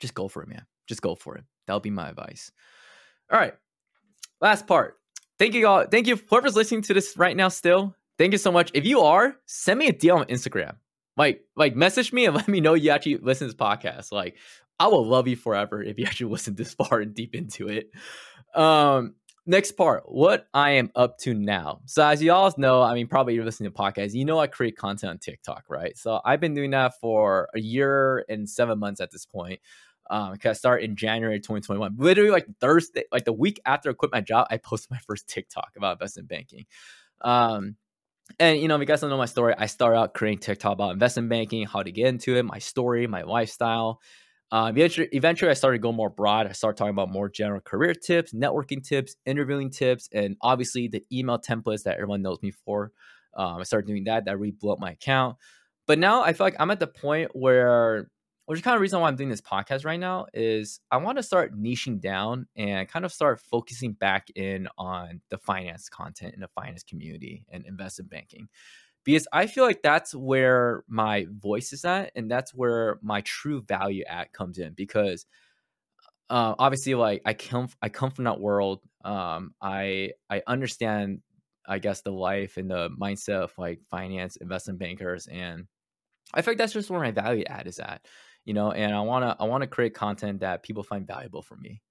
[0.00, 0.66] just go for it, man.
[0.86, 1.44] Just go for it.
[1.66, 2.50] That'll be my advice.
[3.30, 3.54] All right,
[4.40, 4.98] last part.
[5.38, 5.86] Thank you all.
[5.86, 7.48] Thank you whoever's listening to this right now.
[7.48, 8.70] Still, thank you so much.
[8.74, 10.74] If you are, send me a DM on Instagram
[11.16, 14.12] like like message me and let me know you actually listen to this podcast.
[14.12, 14.36] Like
[14.78, 17.90] i will love you forever if you actually listen this far and deep into it.
[18.54, 21.80] Um next part what i am up to now.
[21.86, 24.46] So as you all know i mean probably you're listening to podcasts you know i
[24.46, 25.96] create content on tiktok right?
[25.96, 29.60] So i've been doing that for a year and seven months at this point
[30.10, 33.92] um because i started in january 2021 literally like thursday like the week after i
[33.92, 36.66] quit my job i posted my first tiktok about investment banking.
[37.20, 37.76] Um
[38.38, 40.72] and you know, if you guys don't know my story, I started out creating TikTok
[40.72, 44.00] about investment banking, how to get into it, my story, my lifestyle.
[44.50, 46.46] Uh, eventually, eventually, I started going more broad.
[46.46, 51.02] I started talking about more general career tips, networking tips, interviewing tips, and obviously the
[51.10, 52.92] email templates that everyone knows me for.
[53.34, 54.26] Um, I started doing that.
[54.26, 55.36] That really blew up my account.
[55.86, 58.10] But now I feel like I'm at the point where
[58.52, 61.16] which is kind of reason why I'm doing this podcast right now is I want
[61.16, 66.34] to start niching down and kind of start focusing back in on the finance content
[66.34, 68.48] in the finance community and investment banking.
[69.04, 73.62] Because I feel like that's where my voice is at and that's where my true
[73.62, 75.24] value at comes in because
[76.28, 78.80] uh, obviously like I come I come from that world.
[79.02, 81.20] Um, I I understand
[81.66, 85.68] I guess the life and the mindset of like finance investment bankers and
[86.34, 88.06] I feel like that's just where my value add is at
[88.44, 91.42] you know, and I want to I want to create content that people find valuable
[91.42, 91.82] for me,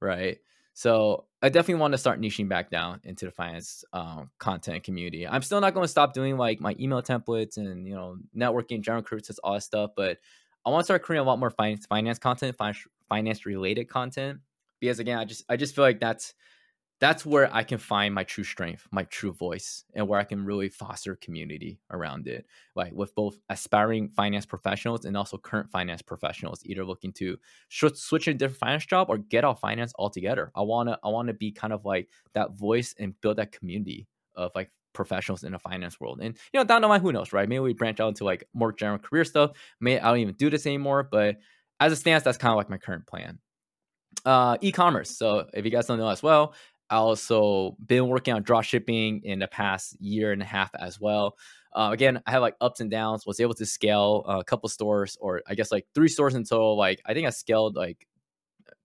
[0.00, 0.38] right?
[0.74, 5.26] So I definitely want to start niching back down into the finance um, content community.
[5.26, 8.80] I'm still not going to stop doing like my email templates and you know networking,
[8.80, 10.18] general recruits, all that stuff, but
[10.66, 12.56] I want to start creating a lot more finance finance content,
[13.08, 14.40] finance related content
[14.80, 16.34] because again, I just I just feel like that's
[17.04, 20.42] that's where I can find my true strength, my true voice, and where I can
[20.42, 22.46] really foster community around it.
[22.74, 27.36] Like with both aspiring finance professionals and also current finance professionals, either looking to
[27.68, 30.50] switch a different finance job or get out finance altogether.
[30.56, 34.52] I wanna I wanna be kind of like that voice and build that community of
[34.54, 36.20] like professionals in the finance world.
[36.22, 37.46] And you know, down the line, who knows, right?
[37.46, 39.50] Maybe we branch out into like more general career stuff.
[39.78, 41.36] Maybe I don't even do this anymore, but
[41.80, 43.40] as it stands, that's kind of like my current plan.
[44.24, 45.10] Uh, e-commerce.
[45.10, 46.54] So if you guys don't know as well,
[46.90, 51.00] I also been working on drop shipping in the past year and a half as
[51.00, 51.36] well.
[51.72, 53.26] Uh, again, I had like ups and downs.
[53.26, 56.76] Was able to scale a couple stores, or I guess like three stores in total.
[56.76, 58.06] Like I think I scaled like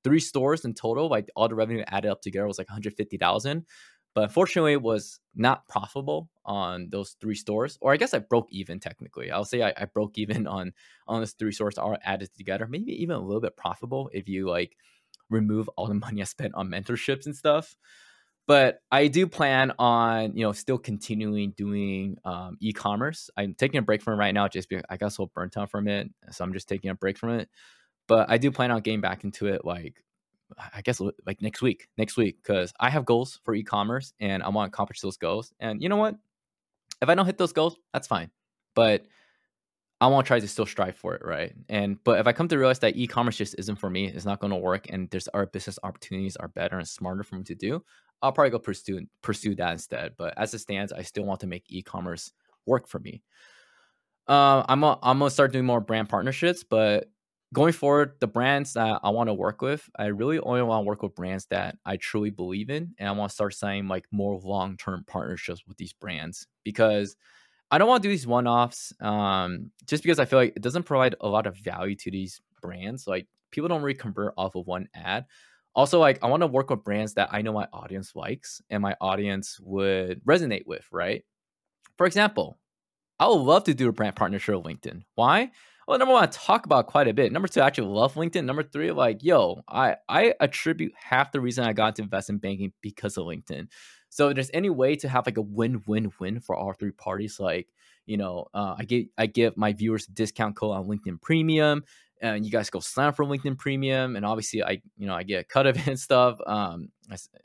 [0.03, 1.09] three stores in total.
[1.09, 3.65] Like all the revenue added up together was like 150,000.
[4.15, 7.77] But unfortunately, it was not profitable on those three stores.
[7.79, 9.29] Or I guess I broke even technically.
[9.29, 10.73] I'll say I, I broke even on
[11.07, 12.67] on those three stores all added together.
[12.67, 14.75] Maybe even a little bit profitable if you like
[15.29, 17.75] remove all the money I spent on mentorships and stuff.
[18.47, 23.29] But I do plan on, you know, still continuing doing um, e-commerce.
[23.37, 25.69] I'm taking a break from it right now, just because I got so burnt out
[25.69, 27.47] from it, so I'm just taking a break from it.
[28.07, 30.03] But I do plan on getting back into it, like
[30.73, 34.49] I guess like next week, next week, because I have goals for e-commerce and I
[34.49, 35.53] want to accomplish those goals.
[35.59, 36.15] And you know what?
[37.01, 38.31] If I don't hit those goals, that's fine.
[38.75, 39.05] But
[40.01, 41.53] I want to try to still strive for it, right?
[41.67, 44.39] And but if I come to realize that e-commerce just isn't for me, it's not
[44.39, 47.55] going to work, and there's other business opportunities are better and smarter for me to
[47.55, 47.83] do,
[48.21, 50.13] I'll probably go pursue pursue that instead.
[50.17, 52.31] But as it stands, I still want to make e-commerce
[52.65, 53.21] work for me.
[54.27, 57.09] Uh, I'm a, I'm gonna start doing more brand partnerships, but
[57.53, 60.87] going forward, the brands that I want to work with, I really only want to
[60.87, 64.05] work with brands that I truly believe in, and I want to start signing like
[64.11, 67.15] more long term partnerships with these brands because
[67.71, 70.61] I don't want to do these one offs um, just because I feel like it
[70.61, 73.07] doesn't provide a lot of value to these brands.
[73.07, 75.25] Like people don't really convert off of one ad.
[75.75, 78.81] Also, like I want to work with brands that I know my audience likes and
[78.81, 81.23] my audience would resonate with, right?
[81.97, 82.57] For example,
[83.19, 85.03] I would love to do a brand partnership with LinkedIn.
[85.15, 85.51] Why?
[85.87, 87.31] Well, number one, I talk about quite a bit.
[87.31, 88.45] Number two, I actually love LinkedIn.
[88.45, 92.73] Number three, like, yo, I I attribute half the reason I got into investment banking
[92.81, 93.67] because of LinkedIn.
[94.09, 97.67] So if there's any way to have like a win-win-win for all three parties, like
[98.05, 101.83] you know, uh, I get I give my viewers a discount code on LinkedIn Premium,
[102.21, 105.41] and you guys go sign for LinkedIn Premium, and obviously I you know I get
[105.41, 106.39] a cut of it and stuff.
[106.45, 106.89] Um,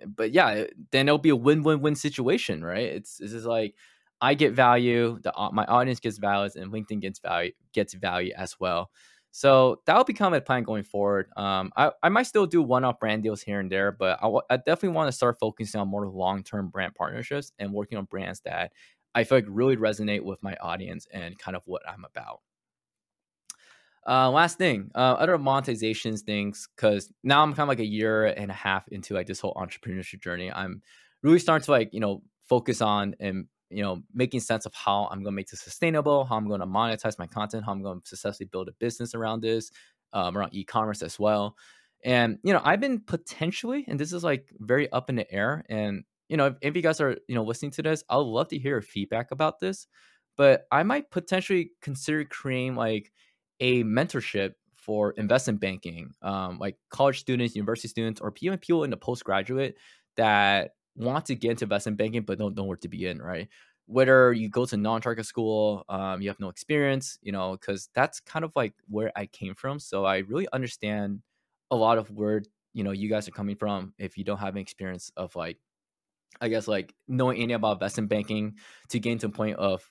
[0.07, 2.87] but yeah, then it'll be a win-win-win situation, right?
[2.87, 3.75] It's this is like
[4.21, 8.59] I get value, the my audience gets value, and LinkedIn gets value gets value as
[8.59, 8.91] well.
[9.37, 11.28] So that'll become a plan going forward.
[11.37, 14.43] Um, I, I might still do one-off brand deals here and there, but I, w-
[14.49, 18.41] I definitely want to start focusing on more long-term brand partnerships and working on brands
[18.43, 18.70] that
[19.12, 22.43] I feel like really resonate with my audience and kind of what I'm about.
[24.07, 28.26] Uh, last thing, uh, other monetizations things, because now I'm kind of like a year
[28.26, 30.53] and a half into like this whole entrepreneurship journey.
[30.53, 30.82] I'm
[31.22, 35.09] really starting to like you know focus on and you know, making sense of how
[35.11, 37.83] I'm going to make this sustainable, how I'm going to monetize my content, how I'm
[37.83, 39.71] going to successfully build a business around this,
[40.12, 41.57] um, around e-commerce as well.
[42.05, 45.65] And you know, I've been potentially, and this is like very up in the air.
[45.69, 48.49] And you know, if, if you guys are you know listening to this, I'd love
[48.49, 49.87] to hear feedback about this.
[50.37, 53.12] But I might potentially consider creating like
[53.61, 58.91] a mentorship for investment banking, um, like college students, university students, or even people in
[58.91, 59.77] the postgraduate
[60.17, 63.49] that want to get into investment banking but don't know where to begin, right?
[63.86, 68.21] Whether you go to non-target school, um, you have no experience, you know, because that's
[68.21, 69.79] kind of like where I came from.
[69.79, 71.21] So I really understand
[71.71, 72.42] a lot of where
[72.72, 75.58] you know you guys are coming from if you don't have an experience of like
[76.41, 78.57] I guess like knowing any about investment banking
[78.91, 79.88] to get to a point of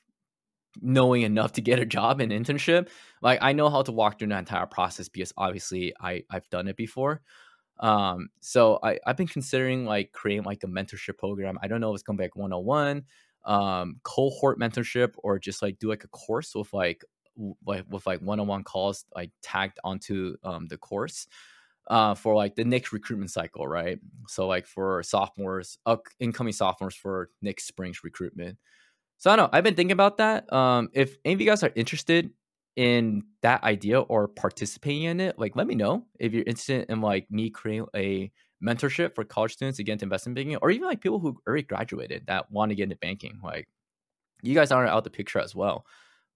[0.81, 2.89] knowing enough to get a job and internship.
[3.21, 6.67] Like I know how to walk through the entire process because obviously I I've done
[6.67, 7.21] it before.
[7.84, 11.60] Um, so I, I've been considering like creating like a mentorship program.
[11.61, 13.03] I don't know if it's gonna be like 101,
[13.45, 17.03] um, cohort mentorship, or just like do like a course with like
[17.65, 21.27] like with like one-on-one calls like tagged onto um, the course
[21.89, 23.99] uh, for like the next recruitment cycle, right?
[24.27, 25.77] So like for sophomores,
[26.19, 28.57] incoming sophomores for next spring's recruitment.
[29.18, 29.57] So I don't know.
[29.57, 30.51] I've been thinking about that.
[30.53, 32.30] Um, if any of you guys are interested
[32.75, 37.01] in that idea or participating in it, like let me know if you're interested in
[37.01, 38.31] like me creating a
[38.63, 41.63] mentorship for college students to get into investment banking, or even like people who already
[41.63, 43.39] graduated that want to get into banking.
[43.43, 43.67] Like
[44.41, 45.85] you guys are out the picture as well.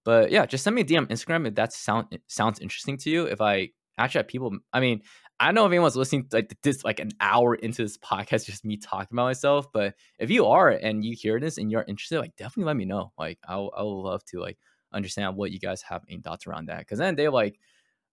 [0.04, 3.10] But yeah, just send me a DM Instagram if that sound eh, sounds interesting to
[3.10, 3.24] you.
[3.24, 5.02] If I actually have people, I mean,
[5.40, 8.64] I don't know if anyone's listening like this like an hour into this podcast, just
[8.64, 9.66] me talking about myself.
[9.72, 12.84] But if you are and you hear this and you're interested, like definitely let me
[12.86, 13.12] know.
[13.18, 14.58] Like I'll I'll love to like
[14.92, 16.80] understand what you guys have any thoughts around that.
[16.80, 17.58] Because then they like,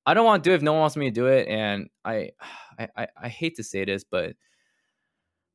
[0.05, 1.47] I don't want to do it if no one wants me to do it.
[1.47, 2.31] And I,
[2.95, 4.35] I, I hate to say this, but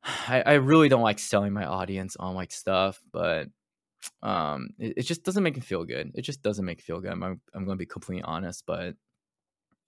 [0.05, 3.49] I, I really don't like selling my audience on like stuff, but
[4.23, 6.13] um, it, it just doesn't make me feel good.
[6.15, 7.13] It just doesn't make me feel good.
[7.13, 8.95] I'm, I'm going to be completely honest, but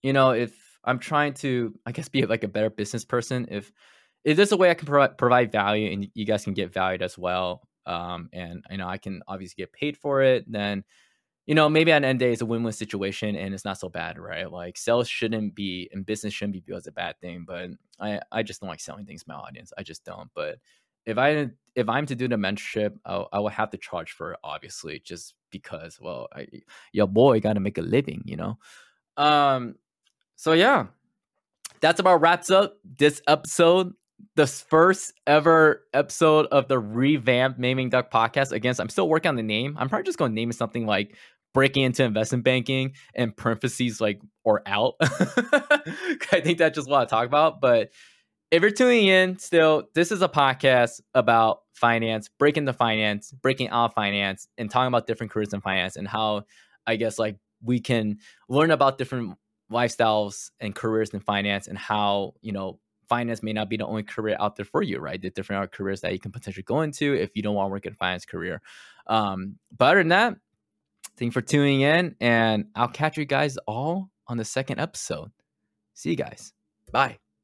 [0.02, 0.52] you know, if
[0.84, 3.72] I'm trying to, I guess, be like a better business person, if
[4.24, 7.02] if there's a way I can pro- provide value and you guys can get valued
[7.02, 10.84] as well, um, and you know I can obviously get paid for it, then
[11.47, 14.19] you know, maybe the end day, it's a win-win situation and it's not so bad,
[14.19, 14.51] right?
[14.51, 18.20] Like sales shouldn't be and business shouldn't be viewed as a bad thing, but I,
[18.31, 19.73] I just don't like selling things to my audience.
[19.77, 20.31] I just don't.
[20.35, 20.59] But
[21.05, 24.32] if I if I'm to do the mentorship, I'll, I will have to charge for
[24.32, 26.47] it, obviously, just because, well, I,
[26.93, 28.59] your boy got to make a living, you know.
[29.16, 29.77] Um,
[30.36, 30.86] so yeah,
[31.81, 33.94] that's about wraps up this episode
[34.36, 38.53] the first ever episode of the revamped Maiming Duck podcast.
[38.53, 39.77] Again, I'm still working on the name.
[39.78, 41.16] I'm probably just going to name it something like
[41.55, 44.94] breaking into investment banking and parentheses like or out.
[45.01, 47.61] I think that's just what I talk about.
[47.61, 47.90] But
[48.51, 53.69] if you're tuning in still, this is a podcast about finance, breaking the finance, breaking
[53.69, 56.44] out finance, and talking about different careers in finance and how
[56.86, 58.19] I guess like we can
[58.49, 59.36] learn about different
[59.70, 62.78] lifestyles and careers in finance and how, you know,
[63.12, 65.20] finance may not be the only career out there for you, right?
[65.20, 67.84] The different careers that you can potentially go into if you don't want to work
[67.84, 68.62] in a finance career.
[69.06, 70.36] Um, but other than that,
[71.18, 75.30] thank you for tuning in, and I'll catch you guys all on the second episode.
[75.93, 76.55] See you guys.
[76.90, 77.18] Bye.